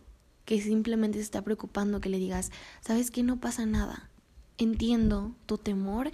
que 0.46 0.60
simplemente 0.60 1.20
se 1.20 1.24
está 1.24 1.44
preocupando, 1.44 2.02
que 2.02 2.10
le 2.10 2.18
digas, 2.18 2.52
sabes 2.82 3.12
que 3.12 3.22
no 3.22 3.40
pasa 3.40 3.68
nada, 3.68 4.10
entiendo 4.58 5.36
tu 5.46 5.60
temor, 5.60 6.12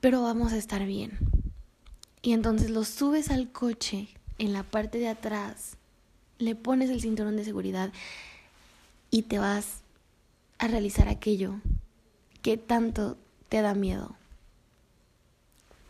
pero 0.00 0.22
vamos 0.22 0.54
a 0.54 0.56
estar 0.56 0.86
bien. 0.86 1.37
Y 2.22 2.32
entonces 2.32 2.70
lo 2.70 2.84
subes 2.84 3.30
al 3.30 3.50
coche 3.50 4.08
en 4.38 4.52
la 4.52 4.62
parte 4.62 4.98
de 4.98 5.08
atrás, 5.08 5.76
le 6.38 6.54
pones 6.54 6.90
el 6.90 7.00
cinturón 7.00 7.36
de 7.36 7.44
seguridad 7.44 7.92
y 9.10 9.22
te 9.22 9.38
vas 9.38 9.82
a 10.58 10.68
realizar 10.68 11.08
aquello 11.08 11.60
que 12.42 12.56
tanto 12.56 13.16
te 13.48 13.62
da 13.62 13.74
miedo. 13.74 14.16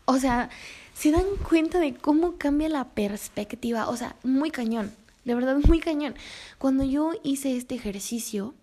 O 0.05 0.17
sea, 0.17 0.49
se 0.95 1.11
dan 1.11 1.25
cuenta 1.47 1.79
de 1.79 1.93
cómo 1.93 2.37
cambia 2.37 2.67
la 2.67 2.85
perspectiva. 2.89 3.89
O 3.89 3.95
sea, 3.95 4.15
muy 4.23 4.49
cañón. 4.49 4.91
De 5.23 5.35
verdad, 5.35 5.57
muy 5.67 5.79
cañón. 5.79 6.15
Cuando 6.57 6.83
yo 6.83 7.11
hice 7.23 7.55
este 7.55 7.75
ejercicio, 7.75 8.55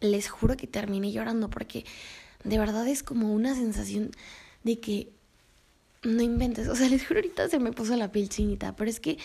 les 0.00 0.28
juro 0.28 0.56
que 0.56 0.66
terminé 0.66 1.10
llorando 1.10 1.50
porque 1.50 1.84
de 2.44 2.58
verdad 2.58 2.86
es 2.86 3.02
como 3.02 3.34
una 3.34 3.54
sensación 3.54 4.12
de 4.62 4.78
que 4.78 5.12
no 6.02 6.22
inventes, 6.22 6.68
o 6.68 6.76
sea, 6.76 6.88
les 6.88 7.06
juro 7.06 7.20
ahorita 7.20 7.48
se 7.48 7.58
me 7.58 7.72
puso 7.72 7.96
la 7.96 8.12
piel 8.12 8.28
chinita, 8.28 8.76
pero 8.76 8.90
es 8.90 9.00
que 9.00 9.18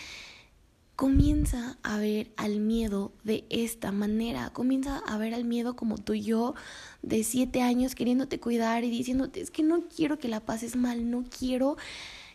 comienza 0.96 1.76
a 1.82 1.98
ver 1.98 2.32
al 2.36 2.60
miedo 2.60 3.12
de 3.24 3.44
esta 3.50 3.90
manera, 3.92 4.50
comienza 4.50 4.98
a 4.98 5.18
ver 5.18 5.34
al 5.34 5.44
miedo 5.44 5.74
como 5.74 5.98
tú 5.98 6.14
y 6.14 6.22
yo 6.22 6.54
de 7.02 7.24
siete 7.24 7.62
años 7.62 7.94
queriéndote 7.94 8.38
cuidar 8.38 8.84
y 8.84 8.90
diciéndote 8.90 9.40
es 9.40 9.50
que 9.50 9.62
no 9.62 9.84
quiero 9.88 10.18
que 10.18 10.28
la 10.28 10.40
pases 10.40 10.76
mal, 10.76 11.10
no 11.10 11.24
quiero 11.36 11.76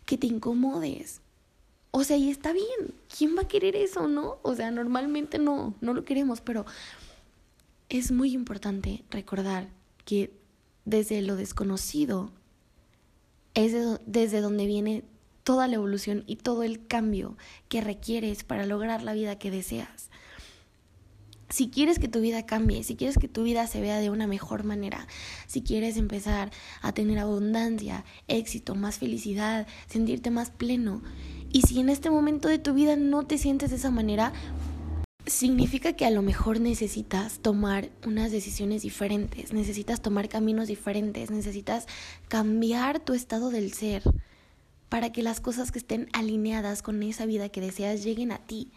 que 0.06 0.18
te 0.18 0.28
incomodes. 0.28 1.22
O 1.92 2.04
sea, 2.04 2.18
y 2.18 2.30
está 2.30 2.54
bien, 2.54 2.94
¿quién 3.16 3.36
va 3.36 3.44
a 3.44 3.48
querer 3.48 3.76
eso, 3.76 4.08
no? 4.08 4.38
O 4.44 4.56
sea, 4.56 4.70
normalmente 4.70 5.40
no, 5.40 5.74
no 5.82 5.94
lo 5.94 6.06
queremos, 6.06 6.42
pero 6.42 6.66
es 7.88 8.12
muy 8.12 8.34
importante 8.34 9.04
recordar 9.10 9.70
que 10.06 10.32
desde 10.86 11.22
lo 11.22 11.36
desconocido 11.36 12.32
es 13.54 13.74
desde 14.06 14.42
donde 14.42 14.66
viene 14.66 15.04
toda 15.44 15.68
la 15.68 15.76
evolución 15.76 16.24
y 16.28 16.36
todo 16.36 16.64
el 16.64 16.86
cambio 16.86 17.38
que 17.70 17.82
requieres 17.82 18.44
para 18.44 18.66
lograr 18.66 19.02
la 19.02 19.14
vida 19.14 19.40
que 19.40 19.52
deseas. 19.52 20.10
Si 21.50 21.70
quieres 21.70 21.98
que 21.98 22.08
tu 22.08 22.22
vida 22.22 22.46
cambie, 22.46 22.84
si 22.84 22.96
quieres 22.96 23.18
que 23.18 23.28
tu 23.28 23.42
vida 23.42 23.66
se 23.66 23.82
vea 23.82 24.00
de 24.00 24.12
una 24.12 24.28
mejor 24.28 24.64
manera, 24.64 25.08
si 25.48 25.64
quieres 25.64 25.98
empezar 25.98 26.52
a 26.84 26.92
tener 26.92 27.18
abundancia, 27.18 28.06
éxito, 28.28 28.76
más 28.76 29.00
felicidad, 29.00 29.66
sentirte 29.88 30.30
más 30.30 30.52
pleno, 30.52 31.02
y 31.52 31.64
si 31.64 31.80
en 31.80 31.90
este 31.90 32.12
momento 32.12 32.48
de 32.48 32.60
tu 32.60 32.76
vida 32.76 32.96
no 32.96 33.26
te 33.26 33.40
sientes 33.40 33.72
de 33.72 33.78
esa 33.78 33.90
manera, 33.90 34.32
significa 35.26 35.94
que 35.94 36.06
a 36.06 36.12
lo 36.12 36.22
mejor 36.22 36.60
necesitas 36.60 37.40
tomar 37.40 37.90
unas 38.06 38.32
decisiones 38.32 38.82
diferentes, 38.82 39.54
necesitas 39.54 40.02
tomar 40.02 40.30
caminos 40.30 40.68
diferentes, 40.68 41.30
necesitas 41.30 41.86
cambiar 42.28 43.00
tu 43.00 43.14
estado 43.14 43.50
del 43.50 43.74
ser 43.74 44.04
para 44.90 45.12
que 45.12 45.24
las 45.24 45.40
cosas 45.40 45.72
que 45.72 45.80
estén 45.80 46.10
alineadas 46.14 46.82
con 46.82 47.04
esa 47.04 47.26
vida 47.26 47.50
que 47.50 47.62
deseas 47.62 48.04
lleguen 48.04 48.32
a 48.32 48.40
ti. 48.40 48.72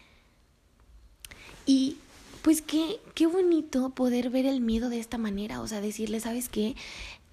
Y 1.64 1.96
pues 2.42 2.60
qué, 2.60 3.00
qué 3.14 3.26
bonito 3.26 3.90
poder 3.90 4.28
ver 4.28 4.46
el 4.46 4.60
miedo 4.60 4.90
de 4.90 4.98
esta 4.98 5.16
manera, 5.16 5.60
o 5.60 5.68
sea, 5.68 5.80
decirle, 5.80 6.20
¿sabes 6.20 6.48
qué? 6.48 6.74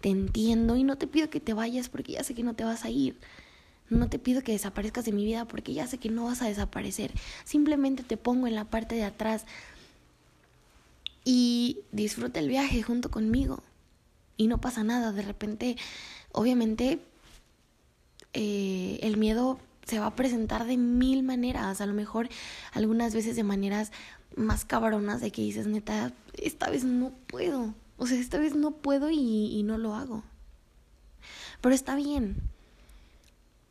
Te 0.02 0.10
entiendo 0.10 0.78
y 0.78 0.84
no 0.84 0.98
te 0.98 1.08
pido 1.08 1.30
que 1.30 1.40
te 1.40 1.54
vayas 1.54 1.90
porque 1.90 2.14
ya 2.14 2.24
sé 2.24 2.36
que 2.36 2.44
no 2.44 2.54
te 2.54 2.64
vas 2.64 2.86
a 2.86 2.90
ir. 2.90 3.18
No 3.90 4.10
te 4.10 4.20
pido 4.20 4.44
que 4.44 4.52
desaparezcas 4.52 5.06
de 5.06 5.12
mi 5.12 5.26
vida 5.26 5.46
porque 5.46 5.74
ya 5.74 5.88
sé 5.88 5.98
que 5.98 6.10
no 6.10 6.26
vas 6.26 6.42
a 6.42 6.48
desaparecer. 6.48 7.12
Simplemente 7.44 8.04
te 8.04 8.18
pongo 8.18 8.48
en 8.48 8.56
la 8.56 8.66
parte 8.66 8.96
de 8.96 9.04
atrás 9.04 9.46
y 11.24 11.80
disfruta 11.92 12.40
el 12.40 12.50
viaje 12.50 12.82
junto 12.84 13.10
conmigo. 13.10 13.64
Y 14.38 14.48
no 14.48 14.62
pasa 14.62 14.84
nada. 14.84 15.12
De 15.12 15.22
repente, 15.22 15.78
obviamente, 16.32 17.00
eh, 18.34 19.00
el 19.02 19.18
miedo 19.18 19.60
se 19.86 20.00
va 20.00 20.06
a 20.06 20.16
presentar 20.16 20.66
de 20.66 20.78
mil 20.78 21.24
maneras, 21.24 21.82
a 21.82 21.86
lo 21.88 21.94
mejor 21.94 22.30
algunas 22.74 23.16
veces 23.16 23.36
de 23.36 23.44
maneras 23.44 23.92
más 24.36 24.64
cabronas 24.64 25.20
de 25.20 25.32
que 25.32 25.42
dices, 25.42 25.66
neta, 25.66 26.14
esta 26.34 26.70
vez 26.70 26.84
no 26.84 27.12
puedo, 27.26 27.74
o 27.98 28.06
sea, 28.06 28.20
esta 28.20 28.38
vez 28.38 28.56
no 28.56 28.72
puedo 28.72 29.10
y, 29.10 29.18
y 29.18 29.64
no 29.64 29.80
lo 29.80 29.96
hago. 29.96 30.24
Pero 31.62 31.74
está 31.74 31.96
bien, 31.96 32.38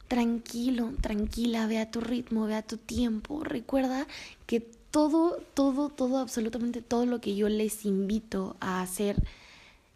tranquilo, 0.09 0.93
tranquila, 1.01 1.67
ve 1.67 1.79
a 1.79 1.91
tu 1.91 2.01
ritmo, 2.01 2.47
ve 2.47 2.55
a 2.57 2.63
tu 2.63 2.79
tiempo, 2.79 3.45
recuerda 3.45 4.07
que 4.47 4.61
todo, 4.61 5.41
todo, 5.55 5.91
todo, 5.91 6.19
absolutamente 6.19 6.81
todo 6.83 7.07
lo 7.07 7.21
que 7.21 7.37
yo 7.37 7.49
les 7.49 7.85
invito 7.85 8.57
a 8.61 8.81
hacer 8.81 9.23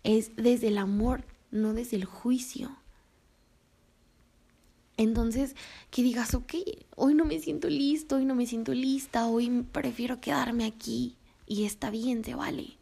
es 0.05 0.37
desde 0.37 0.69
el 0.69 0.79
amor, 0.79 1.25
no 1.51 1.73
desde 1.73 1.97
el 1.97 2.05
juicio. 2.05 2.77
Entonces, 4.99 5.57
que 5.91 6.03
digas, 6.03 6.35
ok, 6.35 6.55
hoy 6.97 7.15
no 7.15 7.25
me 7.25 7.41
siento 7.41 7.69
listo, 7.69 8.17
hoy 8.17 8.27
no 8.27 8.35
me 8.35 8.47
siento 8.47 8.75
lista, 8.75 9.27
hoy 9.27 9.65
prefiero 9.73 10.21
quedarme 10.21 10.67
aquí 10.67 11.17
y 11.47 11.65
está 11.65 11.91
bien, 11.91 12.23
se 12.23 12.35
vale. 12.35 12.77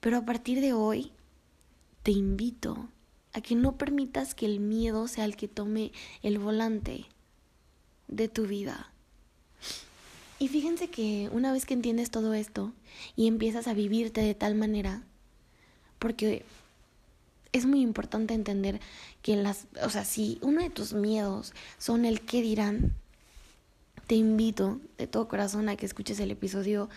Pero 0.00 0.18
a 0.18 0.24
partir 0.24 0.60
de 0.60 0.72
hoy, 0.72 1.10
te 2.04 2.12
invito 2.12 2.88
a 3.34 3.40
que 3.40 3.54
no 3.54 3.76
permitas 3.76 4.34
que 4.34 4.46
el 4.46 4.60
miedo 4.60 5.06
sea 5.08 5.24
el 5.26 5.36
que 5.36 5.48
tome 5.48 5.92
el 6.22 6.38
volante 6.38 7.04
de 8.08 8.28
tu 8.28 8.46
vida. 8.46 8.90
Y 10.38 10.48
fíjense 10.48 10.88
que 10.88 11.28
una 11.32 11.52
vez 11.52 11.66
que 11.66 11.74
entiendes 11.74 12.10
todo 12.10 12.32
esto 12.32 12.72
y 13.16 13.26
empiezas 13.26 13.66
a 13.66 13.74
vivirte 13.74 14.20
de 14.20 14.34
tal 14.34 14.54
manera, 14.54 15.02
porque 15.98 16.44
es 17.52 17.66
muy 17.66 17.80
importante 17.80 18.34
entender 18.34 18.80
que 19.22 19.36
las, 19.36 19.66
o 19.82 19.90
sea, 19.90 20.04
si 20.04 20.38
uno 20.40 20.62
de 20.62 20.70
tus 20.70 20.92
miedos 20.92 21.54
son 21.78 22.04
el 22.04 22.20
que 22.20 22.42
dirán, 22.42 22.92
te 24.06 24.16
invito 24.16 24.80
de 24.98 25.06
todo 25.06 25.28
corazón 25.28 25.68
a 25.68 25.76
que 25.76 25.86
escuches 25.86 26.20
el 26.20 26.30
episodio, 26.30 26.88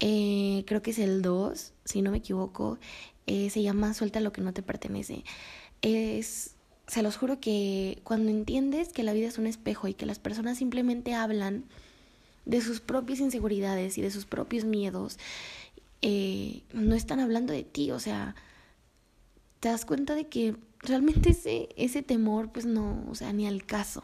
eh, 0.00 0.64
creo 0.66 0.82
que 0.82 0.92
es 0.92 0.98
el 0.98 1.22
2, 1.22 1.72
si 1.84 2.02
no 2.02 2.10
me 2.10 2.18
equivoco, 2.18 2.78
eh, 3.26 3.48
se 3.50 3.62
llama 3.62 3.94
Suelta 3.94 4.20
lo 4.20 4.32
que 4.32 4.42
no 4.42 4.52
te 4.52 4.62
pertenece. 4.62 5.24
Es, 5.84 6.54
se 6.86 7.02
los 7.02 7.18
juro 7.18 7.40
que 7.40 8.00
cuando 8.04 8.30
entiendes 8.30 8.88
que 8.88 9.02
la 9.02 9.12
vida 9.12 9.28
es 9.28 9.36
un 9.36 9.46
espejo 9.46 9.86
y 9.86 9.92
que 9.92 10.06
las 10.06 10.18
personas 10.18 10.56
simplemente 10.56 11.14
hablan 11.14 11.64
de 12.46 12.62
sus 12.62 12.80
propias 12.80 13.20
inseguridades 13.20 13.98
y 13.98 14.02
de 14.02 14.10
sus 14.10 14.24
propios 14.24 14.64
miedos, 14.64 15.18
eh, 16.00 16.62
no 16.72 16.94
están 16.94 17.20
hablando 17.20 17.52
de 17.52 17.64
ti, 17.64 17.90
o 17.90 17.98
sea, 17.98 18.34
te 19.60 19.68
das 19.68 19.84
cuenta 19.84 20.14
de 20.14 20.26
que 20.28 20.56
realmente 20.80 21.30
ese, 21.30 21.68
ese 21.76 22.02
temor, 22.02 22.50
pues 22.50 22.64
no, 22.64 23.04
o 23.10 23.14
sea, 23.14 23.32
ni 23.34 23.46
al 23.46 23.64
caso. 23.66 24.02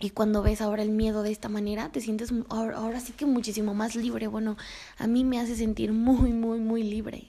Y 0.00 0.10
cuando 0.10 0.42
ves 0.42 0.62
ahora 0.62 0.82
el 0.82 0.90
miedo 0.90 1.22
de 1.22 1.30
esta 1.30 1.50
manera, 1.50 1.92
te 1.92 2.00
sientes 2.00 2.32
ahora, 2.48 2.78
ahora, 2.78 3.00
sí 3.00 3.12
que 3.12 3.26
muchísimo 3.26 3.74
más 3.74 3.96
libre. 3.96 4.28
Bueno, 4.28 4.56
a 4.96 5.06
mí 5.06 5.24
me 5.24 5.38
hace 5.38 5.56
sentir 5.56 5.92
muy, 5.92 6.32
muy, 6.32 6.58
muy 6.58 6.82
libre. 6.82 7.28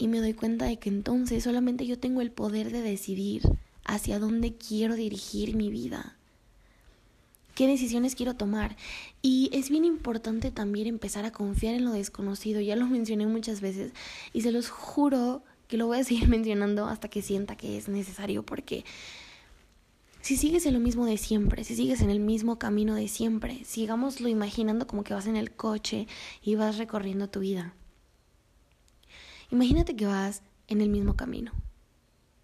Y 0.00 0.08
me 0.08 0.20
doy 0.20 0.32
cuenta 0.32 0.64
de 0.64 0.78
que 0.78 0.88
entonces 0.88 1.44
solamente 1.44 1.86
yo 1.86 1.98
tengo 1.98 2.22
el 2.22 2.30
poder 2.30 2.72
de 2.72 2.80
decidir 2.80 3.42
hacia 3.84 4.18
dónde 4.18 4.54
quiero 4.54 4.94
dirigir 4.94 5.54
mi 5.54 5.68
vida. 5.68 6.16
¿Qué 7.54 7.66
decisiones 7.66 8.14
quiero 8.14 8.34
tomar? 8.34 8.78
Y 9.20 9.50
es 9.52 9.68
bien 9.68 9.84
importante 9.84 10.50
también 10.50 10.86
empezar 10.86 11.26
a 11.26 11.32
confiar 11.32 11.74
en 11.74 11.84
lo 11.84 11.92
desconocido. 11.92 12.62
Ya 12.62 12.76
lo 12.76 12.86
mencioné 12.88 13.26
muchas 13.26 13.60
veces 13.60 13.92
y 14.32 14.40
se 14.40 14.52
los 14.52 14.70
juro 14.70 15.42
que 15.68 15.76
lo 15.76 15.86
voy 15.86 15.98
a 15.98 16.04
seguir 16.04 16.28
mencionando 16.30 16.86
hasta 16.86 17.08
que 17.08 17.20
sienta 17.20 17.54
que 17.54 17.76
es 17.76 17.90
necesario 17.90 18.42
porque 18.42 18.86
si 20.22 20.38
sigues 20.38 20.64
en 20.64 20.72
lo 20.72 20.80
mismo 20.80 21.04
de 21.04 21.18
siempre, 21.18 21.62
si 21.62 21.76
sigues 21.76 22.00
en 22.00 22.08
el 22.08 22.20
mismo 22.20 22.58
camino 22.58 22.94
de 22.94 23.06
siempre, 23.06 23.66
sigámoslo 23.66 24.28
imaginando 24.30 24.86
como 24.86 25.04
que 25.04 25.12
vas 25.12 25.26
en 25.26 25.36
el 25.36 25.50
coche 25.50 26.06
y 26.42 26.54
vas 26.54 26.78
recorriendo 26.78 27.28
tu 27.28 27.40
vida. 27.40 27.74
Imagínate 29.50 29.96
que 29.96 30.06
vas 30.06 30.42
en 30.68 30.80
el 30.80 30.88
mismo 30.88 31.16
camino. 31.16 31.52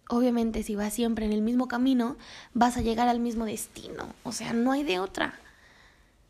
Obviamente 0.08 0.62
si 0.62 0.76
vas 0.76 0.92
siempre 0.92 1.26
en 1.26 1.32
el 1.32 1.42
mismo 1.42 1.68
camino, 1.68 2.16
vas 2.54 2.76
a 2.76 2.82
llegar 2.82 3.08
al 3.08 3.20
mismo 3.20 3.44
destino, 3.44 4.14
o 4.22 4.32
sea, 4.32 4.52
no 4.52 4.72
hay 4.72 4.84
de 4.84 5.00
otra. 5.00 5.38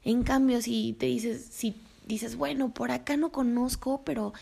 En 0.03 0.23
cambio, 0.23 0.63
si 0.63 0.95
te 0.99 1.07
dices, 1.07 1.47
si 1.51 1.77
dices, 2.07 2.37
bueno, 2.37 2.73
por 2.73 2.91
acá 2.91 3.17
no 3.17 3.33
conozco, 3.33 4.03
pero 4.05 4.33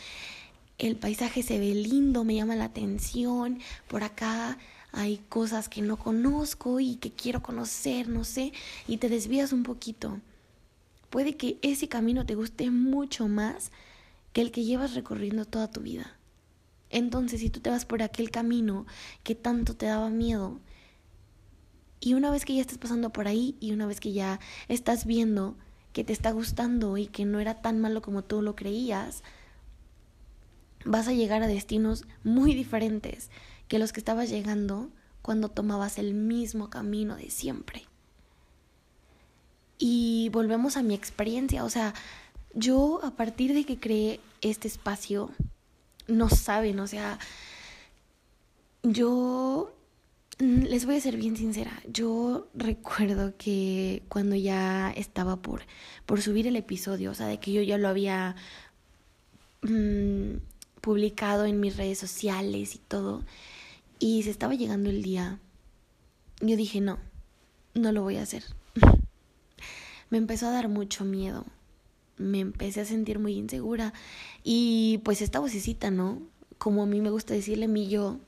el 0.79 0.97
paisaje 0.97 1.42
se 1.42 1.59
ve 1.59 1.75
lindo, 1.75 2.23
me 2.23 2.35
llama 2.35 2.55
la 2.55 2.66
atención, 2.66 3.61
por 3.88 4.05
acá 4.05 4.59
hay 4.92 5.18
cosas 5.29 5.68
que 5.68 5.83
no 5.83 5.97
conozco 5.97 6.79
y 6.79 6.97
que 6.97 7.11
quiero 7.11 7.42
conocer, 7.42 8.09
no 8.09 8.25
sé, 8.25 8.53
y 8.87 8.99
te 8.99 9.09
desvías 9.09 9.53
un 9.53 9.64
poquito. 9.64 10.20
Puede 11.11 11.37
que 11.37 11.59
ese 11.62 11.88
camino 11.88 12.27
te 12.27 12.35
guste 12.35 12.70
mucho 12.70 13.27
más 13.27 13.73
que 14.33 14.40
el 14.42 14.53
que 14.53 14.64
llevas 14.64 14.94
recorriendo 14.94 15.44
toda 15.44 15.70
tu 15.70 15.81
vida. 15.81 16.16
Entonces, 16.94 17.40
si 17.40 17.50
tú 17.50 17.59
te 17.59 17.70
vas 17.70 17.85
por 17.85 18.02
aquel 18.02 18.30
camino 18.30 18.87
que 19.24 19.35
tanto 19.35 19.74
te 19.74 19.87
daba 19.87 20.11
miedo, 20.11 20.61
y 21.98 22.14
una 22.14 22.30
vez 22.30 22.44
que 22.44 22.54
ya 22.54 22.61
estás 22.61 22.78
pasando 22.78 23.11
por 23.11 23.26
ahí 23.26 23.57
y 23.59 23.72
una 23.72 23.87
vez 23.87 23.98
que 23.98 24.12
ya 24.12 24.38
estás 24.68 25.04
viendo 25.04 25.57
que 25.92 26.04
te 26.04 26.12
está 26.12 26.30
gustando 26.30 26.96
y 26.96 27.09
que 27.09 27.24
no 27.24 27.40
era 27.40 27.62
tan 27.62 27.80
malo 27.80 28.00
como 28.00 28.22
tú 28.22 28.42
lo 28.42 28.54
creías, 28.54 29.24
vas 30.85 31.09
a 31.09 31.12
llegar 31.12 31.42
a 31.42 31.48
destinos 31.48 32.04
muy 32.22 32.54
diferentes 32.54 33.28
que 33.66 33.80
los 33.80 33.92
que 33.92 33.98
estabas 33.98 34.30
llegando 34.30 34.90
cuando 35.20 35.48
tomabas 35.48 35.98
el 35.98 36.14
mismo 36.14 36.70
camino 36.70 37.16
de 37.16 37.28
siempre. 37.28 37.87
Y 39.78 40.28
volvemos 40.28 40.76
a 40.76 40.85
mi 40.85 40.94
experiencia, 40.94 41.64
o 41.64 41.70
sea, 41.70 41.92
yo 42.54 43.00
a 43.02 43.16
partir 43.16 43.52
de 43.52 43.64
que 43.64 43.80
creé 43.80 44.20
este 44.42 44.68
espacio, 44.68 45.33
no 46.07 46.29
saben, 46.29 46.81
o 46.81 46.87
sea, 46.87 47.19
yo 48.83 49.75
les 50.38 50.85
voy 50.85 50.97
a 50.97 51.01
ser 51.01 51.17
bien 51.17 51.37
sincera, 51.37 51.81
yo 51.88 52.49
recuerdo 52.55 53.35
que 53.38 54.03
cuando 54.09 54.35
ya 54.35 54.90
estaba 54.90 55.37
por, 55.37 55.62
por 56.07 56.21
subir 56.23 56.47
el 56.47 56.57
episodio, 56.57 57.12
o 57.12 57.14
sea, 57.14 57.27
de 57.27 57.38
que 57.38 57.53
yo 57.53 57.62
ya 57.62 57.79
lo 57.79 57.88
había 57.88 58.35
mm, 59.62 60.37
publicado 60.81 61.47
en 61.47 61.61
mis 61.61 61.77
redes 61.77 61.99
sociales 61.99 62.75
y 62.75 62.79
todo. 62.79 63.25
Y 63.99 64.23
se 64.25 64.31
estaba 64.31 64.55
llegando 64.55 64.90
el 64.90 65.03
día. 65.03 65.38
Yo 66.40 66.57
dije, 66.57 66.81
no, 66.81 66.99
no 67.73 67.93
lo 67.93 68.03
voy 68.03 68.17
a 68.17 68.23
hacer. 68.23 68.45
me 70.11 70.19
empezó 70.19 70.49
a 70.49 70.51
dar 70.51 70.69
mucho 70.69 71.05
miedo. 71.05 71.47
Me 72.16 72.40
empecé 72.40 72.81
a 72.81 72.85
sentir 72.85 73.18
muy 73.18 73.35
insegura. 73.35 73.92
Y 74.42 75.00
pues 75.05 75.22
esta 75.22 75.38
vocecita, 75.38 75.90
¿no? 75.90 76.22
Como 76.59 76.83
a 76.83 76.87
mí 76.87 77.00
me 77.00 77.11
gusta 77.11 77.35
decirle, 77.35 77.68
mi 77.68 77.88
yo 77.88 78.20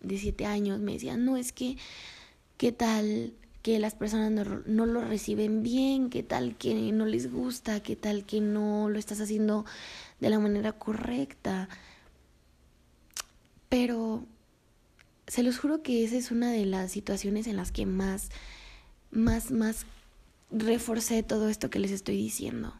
de 0.00 0.18
siete 0.18 0.46
años 0.46 0.80
me 0.80 0.92
decía, 0.92 1.16
no, 1.16 1.36
es 1.36 1.52
que, 1.52 1.76
¿qué 2.56 2.72
tal 2.72 3.34
que 3.62 3.78
las 3.78 3.94
personas 3.94 4.30
no, 4.30 4.62
no, 4.66 4.86
lo 4.86 5.00
reciben 5.00 5.62
bien? 5.62 6.10
¿Qué 6.10 6.22
tal 6.22 6.56
que 6.56 6.74
no 6.92 7.04
les 7.06 7.32
gusta? 7.32 7.80
¿Qué 7.80 7.96
tal 7.96 8.24
que 8.24 8.40
no 8.40 8.88
lo 8.88 8.98
estás 8.98 9.20
haciendo 9.20 9.64
de 10.20 10.30
la 10.30 10.38
manera 10.38 10.72
correcta? 10.72 11.68
Pero 13.68 14.24
se 15.26 15.42
los 15.42 15.58
juro 15.58 15.82
que 15.82 16.04
esa 16.04 16.16
es 16.16 16.30
una 16.30 16.50
de 16.52 16.64
las 16.66 16.92
situaciones 16.92 17.46
en 17.46 17.56
las 17.56 17.72
que 17.72 17.86
más, 17.86 18.28
más, 19.10 19.50
más 19.50 19.84
reforcé 20.50 21.22
todo 21.22 21.48
esto 21.48 21.70
que 21.70 21.80
les 21.80 21.90
estoy 21.90 22.16
diciendo. 22.16 22.74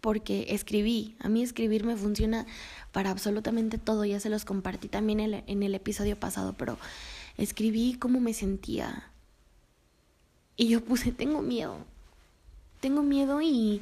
Porque 0.00 0.46
escribí, 0.50 1.16
a 1.18 1.28
mí 1.28 1.42
escribir 1.42 1.84
me 1.84 1.96
funciona 1.96 2.46
para 2.92 3.10
absolutamente 3.10 3.78
todo, 3.78 4.04
ya 4.04 4.20
se 4.20 4.30
los 4.30 4.44
compartí 4.44 4.88
también 4.88 5.20
en 5.20 5.62
el 5.62 5.74
episodio 5.74 6.18
pasado, 6.18 6.54
pero 6.56 6.78
escribí 7.36 7.94
cómo 7.94 8.20
me 8.20 8.34
sentía. 8.34 9.10
Y 10.56 10.68
yo 10.68 10.84
puse, 10.84 11.12
tengo 11.12 11.42
miedo, 11.42 11.78
tengo 12.80 13.02
miedo 13.02 13.40
y, 13.42 13.80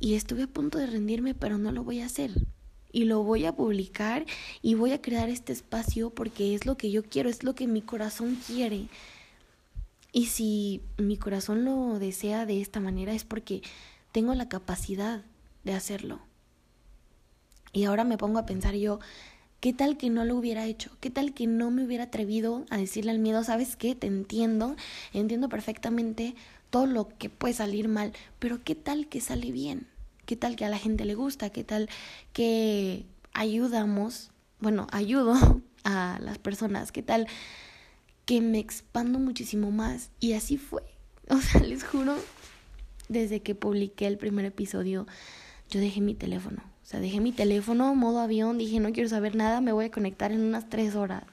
y 0.00 0.14
estuve 0.14 0.44
a 0.44 0.46
punto 0.46 0.78
de 0.78 0.86
rendirme, 0.86 1.34
pero 1.34 1.58
no 1.58 1.72
lo 1.72 1.84
voy 1.84 2.00
a 2.00 2.06
hacer 2.06 2.30
y 2.94 3.04
lo 3.04 3.24
voy 3.24 3.44
a 3.44 3.52
publicar 3.52 4.24
y 4.62 4.74
voy 4.74 4.92
a 4.92 5.02
crear 5.02 5.28
este 5.28 5.52
espacio 5.52 6.10
porque 6.10 6.54
es 6.54 6.64
lo 6.64 6.76
que 6.76 6.92
yo 6.92 7.02
quiero, 7.02 7.28
es 7.28 7.42
lo 7.42 7.54
que 7.54 7.66
mi 7.66 7.82
corazón 7.82 8.38
quiere. 8.46 8.86
Y 10.12 10.26
si 10.26 10.80
mi 10.96 11.16
corazón 11.16 11.64
lo 11.64 11.98
desea 11.98 12.46
de 12.46 12.60
esta 12.60 12.78
manera 12.78 13.12
es 13.12 13.24
porque 13.24 13.62
tengo 14.12 14.32
la 14.34 14.48
capacidad 14.48 15.24
de 15.64 15.74
hacerlo. 15.74 16.20
Y 17.72 17.84
ahora 17.84 18.04
me 18.04 18.18
pongo 18.18 18.38
a 18.38 18.46
pensar 18.46 18.74
yo, 18.74 19.00
¿qué 19.60 19.72
tal 19.72 19.96
que 19.96 20.10
no 20.10 20.24
lo 20.24 20.36
hubiera 20.36 20.66
hecho? 20.66 20.96
¿Qué 21.00 21.10
tal 21.10 21.34
que 21.34 21.46
no 21.46 21.70
me 21.70 21.84
hubiera 21.84 22.04
atrevido 22.04 22.64
a 22.70 22.76
decirle 22.76 23.10
al 23.10 23.18
miedo, 23.18 23.42
sabes 23.42 23.76
qué? 23.76 23.94
Te 23.94 24.06
entiendo, 24.06 24.76
entiendo 25.12 25.48
perfectamente 25.48 26.36
todo 26.70 26.86
lo 26.86 27.08
que 27.08 27.30
puede 27.30 27.54
salir 27.54 27.88
mal, 27.88 28.12
pero 28.38 28.62
¿qué 28.62 28.74
tal 28.74 29.08
que 29.08 29.20
sale 29.20 29.52
bien? 29.52 29.88
¿Qué 30.26 30.36
tal 30.36 30.56
que 30.56 30.64
a 30.64 30.68
la 30.68 30.78
gente 30.78 31.04
le 31.04 31.14
gusta? 31.14 31.50
¿Qué 31.50 31.64
tal 31.64 31.88
que 32.32 33.04
ayudamos? 33.32 34.30
Bueno, 34.60 34.86
ayudo 34.90 35.34
a 35.84 36.18
las 36.20 36.38
personas. 36.38 36.92
¿Qué 36.92 37.02
tal 37.02 37.26
que 38.24 38.40
me 38.40 38.58
expando 38.58 39.18
muchísimo 39.18 39.70
más? 39.70 40.10
Y 40.20 40.32
así 40.34 40.56
fue. 40.56 40.82
O 41.30 41.38
sea, 41.38 41.62
les 41.62 41.84
juro, 41.84 42.16
desde 43.08 43.40
que 43.40 43.54
publiqué 43.54 44.06
el 44.06 44.18
primer 44.18 44.44
episodio, 44.44 45.06
yo 45.70 45.80
dejé 45.80 46.00
mi 46.00 46.14
teléfono. 46.14 46.62
O 46.82 46.86
sea, 46.86 47.00
dejé 47.00 47.20
mi 47.20 47.32
teléfono, 47.32 47.94
modo 47.94 48.20
avión, 48.20 48.58
dije, 48.58 48.80
no 48.80 48.92
quiero 48.92 49.08
saber 49.08 49.36
nada, 49.36 49.60
me 49.60 49.72
voy 49.72 49.86
a 49.86 49.90
conectar 49.90 50.32
en 50.32 50.42
unas 50.42 50.68
tres 50.68 50.94
horas. 50.94 51.24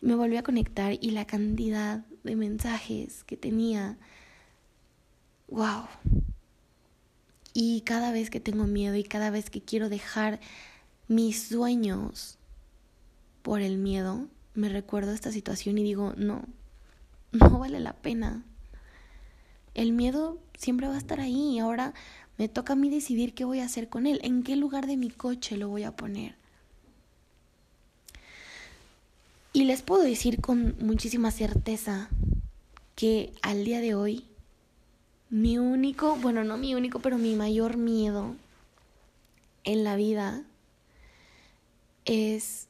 Me 0.00 0.14
volví 0.14 0.36
a 0.36 0.42
conectar 0.42 0.92
y 1.00 1.10
la 1.12 1.24
cantidad 1.26 2.04
de 2.22 2.36
mensajes 2.36 3.24
que 3.24 3.38
tenía, 3.38 3.96
wow, 5.48 5.86
y 7.54 7.82
cada 7.82 8.10
vez 8.10 8.30
que 8.30 8.40
tengo 8.40 8.66
miedo 8.66 8.96
y 8.96 9.04
cada 9.04 9.30
vez 9.30 9.48
que 9.48 9.62
quiero 9.62 9.88
dejar 9.88 10.40
mis 11.06 11.48
sueños 11.48 12.36
por 13.42 13.60
el 13.60 13.78
miedo, 13.78 14.26
me 14.54 14.68
recuerdo 14.68 15.12
esta 15.12 15.30
situación 15.30 15.78
y 15.78 15.84
digo, 15.84 16.14
no, 16.16 16.42
no 17.30 17.58
vale 17.60 17.78
la 17.78 17.92
pena. 17.92 18.42
El 19.74 19.92
miedo 19.92 20.38
siempre 20.58 20.88
va 20.88 20.94
a 20.94 20.98
estar 20.98 21.20
ahí 21.20 21.60
ahora 21.60 21.94
me 22.38 22.48
toca 22.48 22.72
a 22.72 22.76
mí 22.76 22.90
decidir 22.90 23.34
qué 23.34 23.44
voy 23.44 23.60
a 23.60 23.64
hacer 23.64 23.88
con 23.88 24.06
él, 24.06 24.20
en 24.22 24.42
qué 24.42 24.56
lugar 24.56 24.86
de 24.86 24.96
mi 24.96 25.10
coche 25.10 25.56
lo 25.56 25.68
voy 25.68 25.84
a 25.84 25.94
poner. 25.94 26.34
Y 29.52 29.64
les 29.64 29.82
puedo 29.82 30.02
decir 30.02 30.40
con 30.40 30.74
muchísima 30.80 31.30
certeza 31.30 32.08
que 32.96 33.32
al 33.42 33.64
día 33.64 33.80
de 33.80 33.94
hoy 33.94 34.24
mi 35.30 35.58
único, 35.58 36.16
bueno, 36.16 36.44
no 36.44 36.56
mi 36.56 36.74
único, 36.74 37.00
pero 37.00 37.18
mi 37.18 37.34
mayor 37.36 37.76
miedo 37.76 38.34
en 39.64 39.84
la 39.84 39.96
vida 39.96 40.42
es 42.04 42.66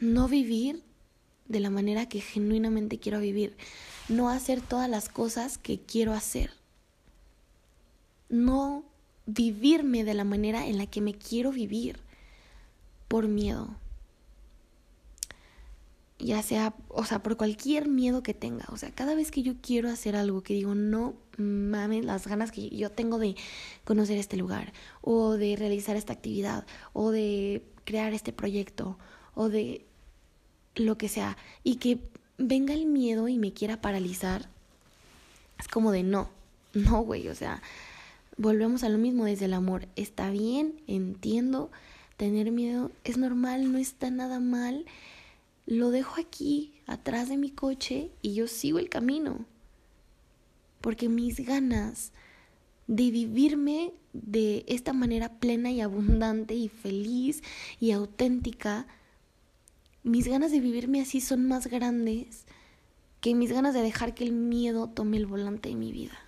no 0.00 0.28
vivir 0.28 0.82
de 1.48 1.60
la 1.60 1.70
manera 1.70 2.08
que 2.08 2.20
genuinamente 2.20 2.98
quiero 2.98 3.20
vivir, 3.20 3.56
no 4.08 4.30
hacer 4.30 4.60
todas 4.60 4.88
las 4.88 5.08
cosas 5.08 5.58
que 5.58 5.80
quiero 5.80 6.12
hacer, 6.12 6.50
no 8.30 8.84
vivirme 9.26 10.04
de 10.04 10.14
la 10.14 10.24
manera 10.24 10.66
en 10.66 10.78
la 10.78 10.86
que 10.86 11.00
me 11.00 11.14
quiero 11.14 11.52
vivir 11.52 12.00
por 13.08 13.28
miedo. 13.28 13.68
Ya 16.18 16.42
sea, 16.42 16.74
o 16.88 17.04
sea, 17.04 17.22
por 17.22 17.36
cualquier 17.36 17.88
miedo 17.88 18.22
que 18.22 18.34
tenga, 18.34 18.66
o 18.68 18.76
sea, 18.76 18.90
cada 18.90 19.14
vez 19.14 19.30
que 19.30 19.42
yo 19.42 19.54
quiero 19.62 19.88
hacer 19.88 20.16
algo 20.16 20.42
que 20.42 20.52
digo, 20.52 20.74
no 20.74 21.14
mames 21.38 22.04
las 22.04 22.26
ganas 22.26 22.52
que 22.52 22.68
yo 22.68 22.90
tengo 22.90 23.18
de 23.18 23.36
conocer 23.84 24.18
este 24.18 24.36
lugar, 24.36 24.74
o 25.00 25.32
de 25.32 25.56
realizar 25.56 25.96
esta 25.96 26.12
actividad, 26.12 26.66
o 26.92 27.10
de 27.10 27.62
crear 27.84 28.12
este 28.12 28.34
proyecto, 28.34 28.98
o 29.34 29.48
de 29.48 29.86
lo 30.74 30.98
que 30.98 31.08
sea, 31.08 31.38
y 31.64 31.76
que 31.76 31.98
venga 32.36 32.74
el 32.74 32.84
miedo 32.84 33.28
y 33.28 33.38
me 33.38 33.52
quiera 33.54 33.80
paralizar, 33.80 34.50
es 35.58 35.68
como 35.68 35.90
de 35.90 36.02
no, 36.02 36.28
no, 36.74 37.00
güey, 37.00 37.28
o 37.28 37.34
sea, 37.34 37.62
volvemos 38.40 38.82
a 38.82 38.88
lo 38.88 38.98
mismo 38.98 39.24
desde 39.24 39.44
el 39.44 39.54
amor, 39.54 39.88
está 39.96 40.30
bien, 40.30 40.80
entiendo, 40.86 41.70
tener 42.16 42.50
miedo 42.50 42.90
es 43.04 43.16
normal, 43.18 43.72
no 43.72 43.78
está 43.78 44.10
nada 44.10 44.40
mal 44.40 44.86
lo 45.70 45.92
dejo 45.92 46.20
aquí, 46.20 46.72
atrás 46.86 47.28
de 47.28 47.36
mi 47.36 47.50
coche, 47.50 48.10
y 48.22 48.34
yo 48.34 48.48
sigo 48.48 48.80
el 48.80 48.88
camino. 48.88 49.46
Porque 50.80 51.08
mis 51.08 51.46
ganas 51.46 52.12
de 52.88 53.10
vivirme 53.12 53.92
de 54.12 54.64
esta 54.66 54.92
manera 54.92 55.38
plena 55.38 55.70
y 55.70 55.80
abundante 55.80 56.54
y 56.54 56.68
feliz 56.68 57.42
y 57.78 57.92
auténtica, 57.92 58.88
mis 60.02 60.26
ganas 60.26 60.50
de 60.50 60.58
vivirme 60.58 61.00
así 61.00 61.20
son 61.20 61.46
más 61.46 61.68
grandes 61.68 62.46
que 63.20 63.36
mis 63.36 63.52
ganas 63.52 63.72
de 63.72 63.82
dejar 63.82 64.14
que 64.14 64.24
el 64.24 64.32
miedo 64.32 64.88
tome 64.88 65.18
el 65.18 65.26
volante 65.26 65.68
de 65.68 65.76
mi 65.76 65.92
vida. 65.92 66.18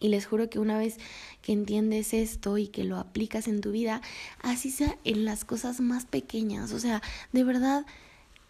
Y 0.00 0.08
les 0.08 0.26
juro 0.26 0.48
que 0.48 0.58
una 0.58 0.78
vez 0.78 0.96
que 1.42 1.52
entiendes 1.52 2.14
esto 2.14 2.56
y 2.56 2.68
que 2.68 2.84
lo 2.84 2.96
aplicas 2.96 3.46
en 3.48 3.60
tu 3.60 3.70
vida, 3.70 4.00
así 4.42 4.70
sea 4.70 4.98
en 5.04 5.26
las 5.26 5.44
cosas 5.44 5.80
más 5.80 6.06
pequeñas. 6.06 6.72
O 6.72 6.80
sea, 6.80 7.02
de 7.32 7.44
verdad, 7.44 7.84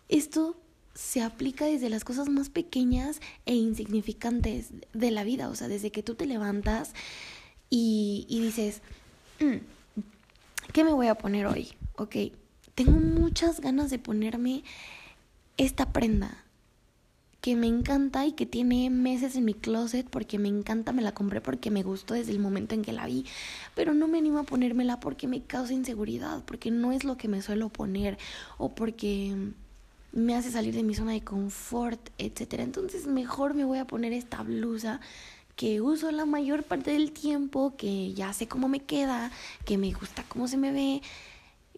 esto 0.09 0.57
se 0.95 1.23
aplica 1.23 1.65
desde 1.67 1.91
las 1.91 2.05
cosas 2.05 2.29
más 2.29 2.51
pequeñas 2.51 3.21
e 3.47 3.55
insignificantes 3.55 4.69
de 4.93 5.11
la 5.11 5.25
vida. 5.25 5.49
O 5.49 5.57
sea, 5.57 5.67
desde 5.67 5.91
que 5.91 6.05
tú 6.05 6.15
te 6.15 6.27
levantas 6.27 6.93
y, 7.69 8.27
y 8.29 8.41
dices, 8.41 8.81
mm, 9.41 9.57
¿qué 10.73 10.85
me 10.85 10.93
voy 10.93 11.09
a 11.09 11.17
poner 11.17 11.47
hoy? 11.47 11.73
Ok, 11.97 12.17
tengo 12.77 12.93
muchas 12.93 13.61
ganas 13.61 13.91
de 13.91 13.99
ponerme 13.99 14.63
esta 15.57 15.93
prenda 15.93 16.45
que 17.41 17.57
me 17.57 17.67
encanta 17.67 18.27
y 18.27 18.33
que 18.33 18.47
tiene 18.47 18.91
meses 18.91 19.35
en 19.35 19.45
mi 19.45 19.55
closet 19.55 20.07
porque 20.09 20.39
me 20.39 20.49
encanta, 20.49 20.93
me 20.93 21.03
la 21.03 21.13
compré 21.13 21.41
porque 21.41 21.71
me 21.71 21.83
gustó 21.83 22.15
desde 22.15 22.33
el 22.33 22.39
momento 22.39 22.75
en 22.75 22.83
que 22.83 22.93
la 22.93 23.07
vi, 23.07 23.25
pero 23.75 23.95
no 23.95 24.09
me 24.09 24.19
animo 24.19 24.39
a 24.39 24.45
ponérmela 24.45 25.01
porque 25.01 25.27
me 25.27 25.43
causa 25.43 25.73
inseguridad, 25.73 26.45
porque 26.45 26.71
no 26.71 26.93
es 26.93 27.05
lo 27.05 27.17
que 27.17 27.29
me 27.29 27.41
suelo 27.43 27.71
poner 27.71 28.19
o 28.59 28.75
porque 28.75 29.35
me 30.13 30.35
hace 30.35 30.51
salir 30.51 30.75
de 30.75 30.83
mi 30.83 30.95
zona 30.95 31.13
de 31.13 31.23
confort, 31.23 32.11
etcétera. 32.19 32.63
Entonces, 32.63 33.07
mejor 33.07 33.55
me 33.55 33.65
voy 33.65 33.79
a 33.79 33.87
poner 33.87 34.13
esta 34.13 34.43
blusa 34.43 35.01
que 35.57 35.81
uso 35.81 36.11
la 36.11 36.25
mayor 36.27 36.65
parte 36.65 36.93
del 36.93 37.13
tiempo, 37.13 37.77
que 37.77 38.13
ya 38.15 38.33
sé 38.33 38.49
cómo 38.49 38.69
me 38.69 38.81
queda, 38.81 39.31
que 39.65 39.79
me 39.79 39.93
gusta 39.93 40.25
cómo 40.29 40.49
se 40.49 40.57
me 40.57 40.73
ve, 40.73 41.03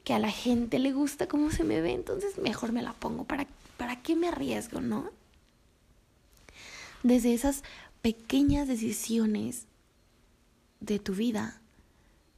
que 0.05 0.15
a 0.15 0.19
la 0.19 0.31
gente 0.31 0.79
le 0.79 0.93
gusta 0.93 1.27
cómo 1.29 1.51
se 1.51 1.65
me 1.65 1.81
ve, 1.81 1.93
entonces 1.93 2.39
mejor 2.39 2.73
me 2.73 2.83
la 2.83 2.93
pongo. 2.95 3.25
¿Para, 3.25 3.47
para 3.77 4.01
qué 4.03 4.17
me 4.17 4.29
arriesgo, 4.29 4.81
no? 4.81 5.11
Desde 7.03 7.35
esas 7.35 7.63
pequeñas 8.01 8.69
decisiones 8.69 9.67
de 10.81 10.99
tu 10.99 11.15
vida, 11.15 11.61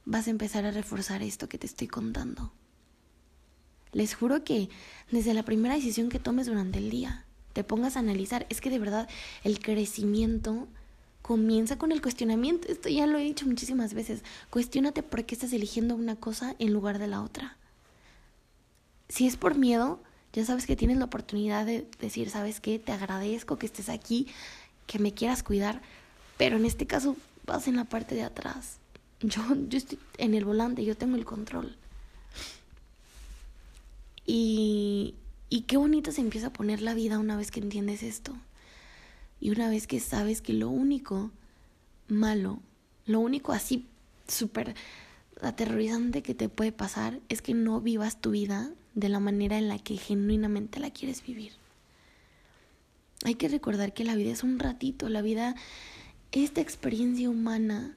vas 0.05 0.27
a 0.27 0.31
empezar 0.31 0.65
a 0.65 0.71
reforzar 0.71 1.23
esto 1.23 1.49
que 1.49 1.57
te 1.57 1.65
estoy 1.65 1.87
contando. 1.87 2.51
Les 3.91 4.13
juro 4.13 4.43
que 4.43 4.69
desde 5.11 5.33
la 5.33 5.43
primera 5.43 5.75
decisión 5.75 6.09
que 6.09 6.19
tomes 6.19 6.47
durante 6.47 6.79
el 6.79 6.89
día, 6.89 7.25
te 7.53 7.63
pongas 7.63 7.95
a 7.95 7.99
analizar, 7.99 8.45
es 8.49 8.59
que 8.59 8.69
de 8.69 8.79
verdad 8.79 9.07
el 9.43 9.59
crecimiento 9.59 10.67
comienza 11.21 11.77
con 11.77 11.91
el 11.91 12.01
cuestionamiento. 12.01 12.67
Esto 12.67 12.89
ya 12.89 13.07
lo 13.07 13.17
he 13.17 13.23
dicho 13.23 13.47
muchísimas 13.47 13.93
veces. 13.93 14.23
Cuestiónate 14.49 15.01
por 15.01 15.25
qué 15.25 15.33
estás 15.33 15.53
eligiendo 15.53 15.95
una 15.95 16.17
cosa 16.17 16.55
en 16.59 16.73
lugar 16.73 16.99
de 16.99 17.07
la 17.07 17.23
otra. 17.23 17.57
Si 19.07 19.25
es 19.25 19.37
por 19.37 19.55
miedo, 19.55 20.01
ya 20.35 20.43
sabes 20.43 20.65
que 20.65 20.75
tienes 20.75 20.97
la 20.97 21.05
oportunidad 21.05 21.65
de 21.65 21.87
decir, 22.01 22.29
¿sabes 22.29 22.59
qué? 22.59 22.77
Te 22.77 22.91
agradezco 22.91 23.57
que 23.57 23.67
estés 23.67 23.87
aquí, 23.87 24.27
que 24.85 24.99
me 24.99 25.13
quieras 25.13 25.43
cuidar, 25.43 25.81
pero 26.37 26.57
en 26.57 26.65
este 26.65 26.85
caso 26.85 27.15
vas 27.45 27.69
en 27.69 27.77
la 27.77 27.85
parte 27.85 28.15
de 28.15 28.23
atrás. 28.23 28.79
Yo, 29.21 29.41
yo 29.69 29.77
estoy 29.77 29.97
en 30.17 30.33
el 30.33 30.43
volante, 30.43 30.83
yo 30.83 30.97
tengo 30.97 31.15
el 31.15 31.23
control. 31.23 31.77
Y, 34.25 35.15
y 35.49 35.61
qué 35.61 35.77
bonito 35.77 36.11
se 36.11 36.19
empieza 36.19 36.47
a 36.47 36.53
poner 36.53 36.81
la 36.81 36.93
vida 36.93 37.17
una 37.17 37.37
vez 37.37 37.49
que 37.49 37.61
entiendes 37.61 38.03
esto. 38.03 38.35
Y 39.39 39.51
una 39.51 39.69
vez 39.69 39.87
que 39.87 40.01
sabes 40.01 40.41
que 40.41 40.51
lo 40.51 40.67
único 40.69 41.31
malo, 42.09 42.59
lo 43.05 43.21
único 43.21 43.53
así 43.53 43.85
súper 44.27 44.75
aterrorizante 45.41 46.21
que 46.21 46.35
te 46.35 46.49
puede 46.49 46.71
pasar 46.71 47.19
es 47.29 47.41
que 47.41 47.53
no 47.53 47.81
vivas 47.81 48.21
tu 48.21 48.31
vida 48.31 48.71
de 48.93 49.09
la 49.09 49.19
manera 49.19 49.57
en 49.57 49.67
la 49.67 49.77
que 49.79 49.97
genuinamente 49.97 50.79
la 50.79 50.91
quieres 50.91 51.23
vivir. 51.23 51.53
Hay 53.23 53.35
que 53.35 53.47
recordar 53.47 53.93
que 53.93 54.03
la 54.03 54.15
vida 54.15 54.31
es 54.31 54.43
un 54.43 54.59
ratito, 54.59 55.09
la 55.09 55.21
vida, 55.21 55.55
esta 56.31 56.61
experiencia 56.61 57.29
humana 57.29 57.95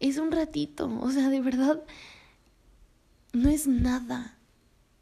es 0.00 0.18
un 0.18 0.32
ratito, 0.32 0.98
o 1.00 1.10
sea, 1.10 1.28
de 1.28 1.40
verdad, 1.40 1.82
no 3.32 3.48
es 3.48 3.66
nada, 3.66 4.36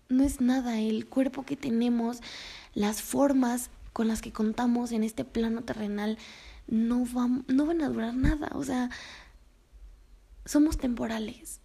no 0.09 0.25
es 0.25 0.41
nada 0.41 0.81
el 0.81 1.07
cuerpo 1.07 1.45
que 1.45 1.57
tenemos, 1.57 2.21
las 2.75 3.03
formas 3.03 3.71
con 3.93 4.09
las 4.09 4.23
que 4.23 4.33
contamos 4.33 4.93
en 4.93 5.05
este 5.05 5.25
plano 5.25 5.63
terrenal, 5.63 6.19
no 6.67 7.05
van, 7.05 7.45
no 7.49 7.67
van 7.67 7.83
a 7.83 7.89
durar 7.89 8.15
nada, 8.15 8.51
o 8.55 8.65
sea, 8.65 8.91
somos 10.45 10.77
temporales. 10.79 11.61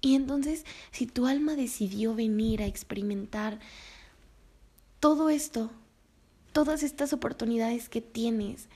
Y 0.00 0.16
entonces, 0.16 0.64
si 0.90 1.06
tu 1.06 1.26
alma 1.26 1.54
decidió 1.54 2.14
venir 2.14 2.60
a 2.60 2.66
experimentar 2.66 3.60
todo 4.98 5.30
esto, 5.30 5.70
todas 6.52 6.82
estas 6.82 7.12
oportunidades 7.12 7.88
que 7.88 8.00
tienes, 8.00 8.68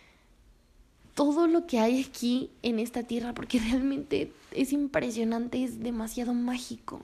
todo 1.15 1.47
lo 1.49 1.67
que 1.67 1.81
hay 1.81 2.05
aquí 2.05 2.51
en 2.63 2.79
esta 2.79 3.03
tierra, 3.03 3.35
porque 3.35 3.59
realmente 3.71 4.33
es 4.53 4.73
impresionante, 4.73 5.65
es 5.65 5.81
demasiado 5.81 6.33
mágico. 6.33 7.03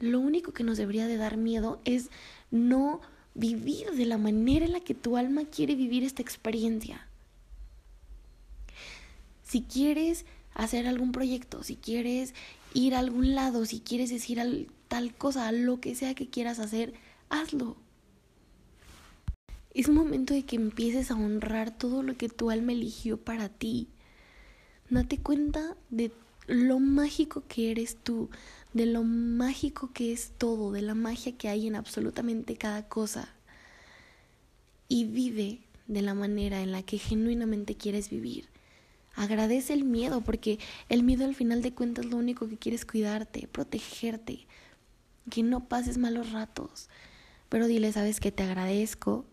Lo 0.00 0.18
único 0.18 0.52
que 0.52 0.64
nos 0.64 0.78
debería 0.78 1.06
de 1.06 1.16
dar 1.16 1.36
miedo 1.36 1.80
es 1.84 2.10
no 2.50 3.00
vivir 3.34 3.92
de 3.92 4.06
la 4.06 4.18
manera 4.18 4.64
en 4.64 4.72
la 4.72 4.80
que 4.80 4.94
tu 4.94 5.16
alma 5.16 5.44
quiere 5.44 5.76
vivir 5.76 6.02
esta 6.02 6.22
experiencia. 6.22 7.06
Si 9.52 9.60
quieres 9.60 10.24
hacer 10.54 10.86
algún 10.86 11.12
proyecto, 11.12 11.62
si 11.62 11.76
quieres 11.76 12.32
ir 12.72 12.94
a 12.94 13.00
algún 13.00 13.34
lado, 13.34 13.66
si 13.66 13.80
quieres 13.80 14.08
decir 14.08 14.40
tal 14.88 15.14
cosa, 15.14 15.52
lo 15.52 15.78
que 15.78 15.94
sea 15.94 16.14
que 16.14 16.30
quieras 16.30 16.58
hacer, 16.58 16.94
hazlo. 17.28 17.76
Es 19.74 19.90
momento 19.90 20.32
de 20.32 20.44
que 20.44 20.56
empieces 20.56 21.10
a 21.10 21.16
honrar 21.16 21.76
todo 21.76 22.02
lo 22.02 22.16
que 22.16 22.30
tu 22.30 22.50
alma 22.50 22.72
eligió 22.72 23.18
para 23.18 23.50
ti. 23.50 23.88
Date 24.88 25.18
cuenta 25.18 25.76
de 25.90 26.12
lo 26.46 26.78
mágico 26.78 27.44
que 27.46 27.72
eres 27.72 27.98
tú, 28.02 28.30
de 28.72 28.86
lo 28.86 29.02
mágico 29.04 29.90
que 29.92 30.14
es 30.14 30.32
todo, 30.38 30.72
de 30.72 30.80
la 30.80 30.94
magia 30.94 31.36
que 31.36 31.50
hay 31.50 31.66
en 31.66 31.74
absolutamente 31.74 32.56
cada 32.56 32.88
cosa. 32.88 33.28
Y 34.88 35.04
vive 35.04 35.60
de 35.88 36.00
la 36.00 36.14
manera 36.14 36.62
en 36.62 36.72
la 36.72 36.82
que 36.82 36.96
genuinamente 36.96 37.76
quieres 37.76 38.08
vivir. 38.08 38.51
Agradece 39.14 39.72
el 39.72 39.84
miedo, 39.84 40.22
porque 40.22 40.58
el 40.88 41.02
miedo 41.02 41.24
al 41.24 41.34
final 41.34 41.62
de 41.62 41.74
cuentas 41.74 42.06
lo 42.06 42.16
único 42.16 42.48
que 42.48 42.56
quiere 42.56 42.76
es 42.76 42.86
cuidarte, 42.86 43.46
protegerte, 43.46 44.46
que 45.30 45.42
no 45.42 45.68
pases 45.68 45.98
malos 45.98 46.32
ratos. 46.32 46.88
Pero 47.48 47.66
dile, 47.66 47.92
sabes 47.92 48.20
que 48.20 48.32
te 48.32 48.42
agradezco, 48.42 49.26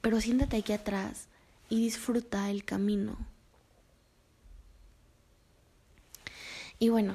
pero 0.00 0.20
siéntate 0.20 0.58
aquí 0.58 0.72
atrás 0.72 1.28
y 1.70 1.82
disfruta 1.82 2.50
el 2.50 2.64
camino. 2.64 3.16
Y 6.78 6.88
bueno, 6.88 7.14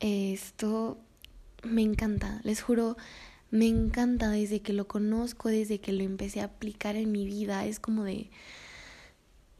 esto 0.00 0.98
me 1.62 1.82
encanta, 1.82 2.40
les 2.42 2.60
juro, 2.60 2.96
me 3.50 3.66
encanta 3.68 4.30
desde 4.30 4.60
que 4.60 4.72
lo 4.72 4.88
conozco, 4.88 5.48
desde 5.48 5.80
que 5.80 5.92
lo 5.92 6.02
empecé 6.02 6.40
a 6.40 6.46
aplicar 6.46 6.96
en 6.96 7.12
mi 7.12 7.24
vida. 7.26 7.64
Es 7.64 7.78
como 7.78 8.02
de, 8.02 8.30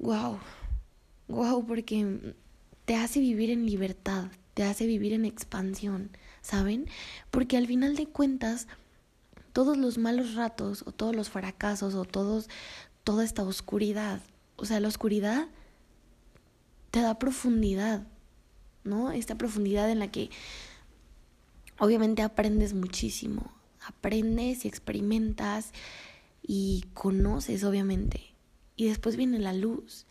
wow, 0.03 0.39
wow, 1.29 1.65
porque 1.65 2.35
te 2.85 2.97
hace 2.97 3.21
vivir 3.21 3.51
en 3.51 3.65
libertad, 3.65 4.27
te 4.53 4.65
hace 4.65 4.87
vivir 4.87 5.15
en 5.15 5.25
expansión, 5.25 6.11
¿saben? 6.43 6.87
Porque 7.31 7.57
al 7.57 7.67
final 7.67 7.97
de 7.97 8.07
cuentas, 8.07 8.67
todos 9.53 9.79
los 9.79 9.97
malos 9.97 10.35
ratos 10.35 10.83
o 10.87 10.93
todos 10.93 11.17
los 11.17 11.31
fracasos 11.31 11.95
o 11.95 12.05
todos 12.05 12.49
toda 13.05 13.25
esta 13.25 13.43
oscuridad, 13.43 14.21
o 14.57 14.65
sea, 14.65 14.81
la 14.81 14.89
oscuridad 14.89 15.49
te 16.91 17.01
da 17.01 17.19
profundidad, 17.19 18.07
¿no? 18.85 19.11
Esta 19.11 19.37
profundidad 19.37 19.91
en 19.91 19.99
la 19.99 20.11
que 20.11 20.31
obviamente 21.79 22.23
aprendes 22.23 22.75
muchísimo, 22.75 23.53
aprendes 23.85 24.65
y 24.65 24.69
experimentas 24.69 25.73
y 26.43 26.85
conoces 26.95 27.65
obviamente. 27.65 28.32
Y 28.83 28.87
después 28.87 29.15
viene 29.15 29.39
la 29.39 29.53
luz 29.53 30.07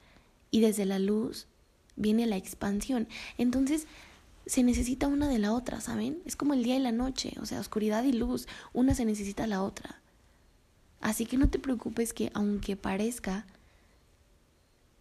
y 0.49 0.61
desde 0.61 0.85
la 0.85 0.97
luz 0.97 1.45
viene 1.97 2.25
la 2.25 2.37
expansión. 2.37 3.09
Entonces, 3.37 3.85
se 4.45 4.63
necesita 4.63 5.07
una 5.07 5.27
de 5.27 5.39
la 5.39 5.51
otra, 5.51 5.81
¿saben? 5.81 6.21
Es 6.23 6.37
como 6.37 6.53
el 6.53 6.63
día 6.63 6.77
y 6.77 6.79
la 6.79 6.93
noche, 6.93 7.33
o 7.41 7.45
sea, 7.45 7.59
oscuridad 7.59 8.05
y 8.05 8.13
luz, 8.13 8.47
una 8.71 8.95
se 8.95 9.03
necesita 9.03 9.45
la 9.45 9.61
otra. 9.61 9.99
Así 11.01 11.25
que 11.25 11.35
no 11.35 11.49
te 11.49 11.59
preocupes 11.59 12.13
que 12.13 12.31
aunque 12.33 12.77
parezca 12.77 13.45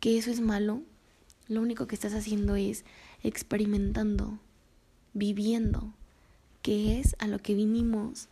que 0.00 0.18
eso 0.18 0.33
es 0.33 0.40
malo, 0.40 0.83
lo 1.46 1.62
único 1.62 1.87
que 1.87 1.94
estás 1.94 2.14
haciendo 2.14 2.56
es 2.56 2.85
experimentando, 3.22 4.40
viviendo, 5.12 5.94
que 6.62 6.98
es 6.98 7.14
a 7.20 7.28
lo 7.28 7.38
que 7.38 7.54
vinimos 7.54 8.26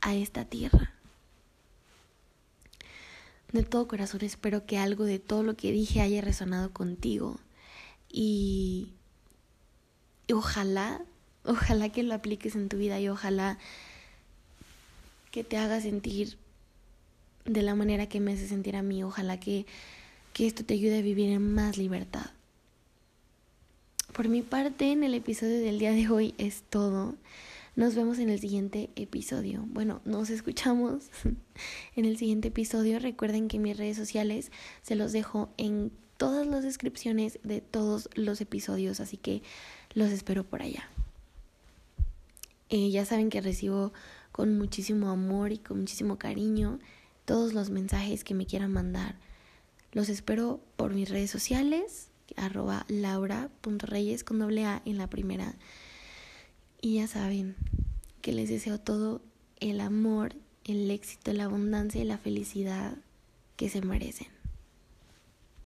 a 0.00 0.14
esta 0.14 0.44
tierra. 0.44 0.95
De 3.56 3.62
todo 3.62 3.88
corazón 3.88 4.20
espero 4.20 4.66
que 4.66 4.76
algo 4.76 5.04
de 5.04 5.18
todo 5.18 5.42
lo 5.42 5.56
que 5.56 5.72
dije 5.72 6.02
haya 6.02 6.20
resonado 6.20 6.74
contigo 6.74 7.40
y 8.12 8.88
ojalá, 10.30 11.00
ojalá 11.42 11.88
que 11.88 12.02
lo 12.02 12.12
apliques 12.12 12.54
en 12.54 12.68
tu 12.68 12.76
vida 12.76 13.00
y 13.00 13.08
ojalá 13.08 13.56
que 15.30 15.42
te 15.42 15.56
haga 15.56 15.80
sentir 15.80 16.36
de 17.46 17.62
la 17.62 17.74
manera 17.74 18.10
que 18.10 18.20
me 18.20 18.34
hace 18.34 18.46
sentir 18.46 18.76
a 18.76 18.82
mí. 18.82 19.02
Ojalá 19.02 19.40
que, 19.40 19.64
que 20.34 20.46
esto 20.46 20.62
te 20.62 20.74
ayude 20.74 20.98
a 20.98 21.02
vivir 21.02 21.30
en 21.30 21.54
más 21.54 21.78
libertad. 21.78 22.26
Por 24.12 24.28
mi 24.28 24.42
parte, 24.42 24.92
en 24.92 25.02
el 25.02 25.14
episodio 25.14 25.60
del 25.60 25.78
día 25.78 25.92
de 25.92 26.10
hoy 26.10 26.34
es 26.36 26.60
todo. 26.68 27.14
Nos 27.76 27.94
vemos 27.94 28.18
en 28.18 28.30
el 28.30 28.40
siguiente 28.40 28.88
episodio. 28.96 29.62
Bueno, 29.68 30.00
nos 30.06 30.30
escuchamos 30.30 31.10
en 31.94 32.06
el 32.06 32.16
siguiente 32.16 32.48
episodio. 32.48 32.98
Recuerden 32.98 33.48
que 33.48 33.58
mis 33.58 33.76
redes 33.76 33.98
sociales 33.98 34.50
se 34.80 34.94
los 34.94 35.12
dejo 35.12 35.50
en 35.58 35.92
todas 36.16 36.46
las 36.46 36.62
descripciones 36.62 37.38
de 37.42 37.60
todos 37.60 38.08
los 38.14 38.40
episodios, 38.40 39.00
así 39.00 39.18
que 39.18 39.42
los 39.92 40.08
espero 40.08 40.42
por 40.42 40.62
allá. 40.62 40.88
Eh, 42.70 42.90
ya 42.90 43.04
saben 43.04 43.28
que 43.28 43.42
recibo 43.42 43.92
con 44.32 44.56
muchísimo 44.56 45.10
amor 45.10 45.52
y 45.52 45.58
con 45.58 45.80
muchísimo 45.80 46.16
cariño 46.18 46.78
todos 47.26 47.52
los 47.52 47.68
mensajes 47.68 48.24
que 48.24 48.32
me 48.32 48.46
quieran 48.46 48.72
mandar. 48.72 49.16
Los 49.92 50.08
espero 50.08 50.60
por 50.76 50.94
mis 50.94 51.10
redes 51.10 51.30
sociales, 51.30 52.08
arroba 52.36 52.86
laura.reyes 52.88 54.24
con 54.24 54.38
doble 54.38 54.64
A 54.64 54.80
en 54.86 54.96
la 54.96 55.10
primera. 55.10 55.56
Y 56.86 56.94
ya 56.98 57.08
saben 57.08 57.56
que 58.22 58.30
les 58.30 58.48
deseo 58.48 58.78
todo 58.78 59.20
el 59.58 59.80
amor, 59.80 60.36
el 60.62 60.88
éxito, 60.88 61.32
la 61.32 61.46
abundancia 61.46 62.00
y 62.00 62.04
la 62.04 62.16
felicidad 62.16 62.96
que 63.56 63.68
se 63.68 63.80
merecen. 63.80 64.28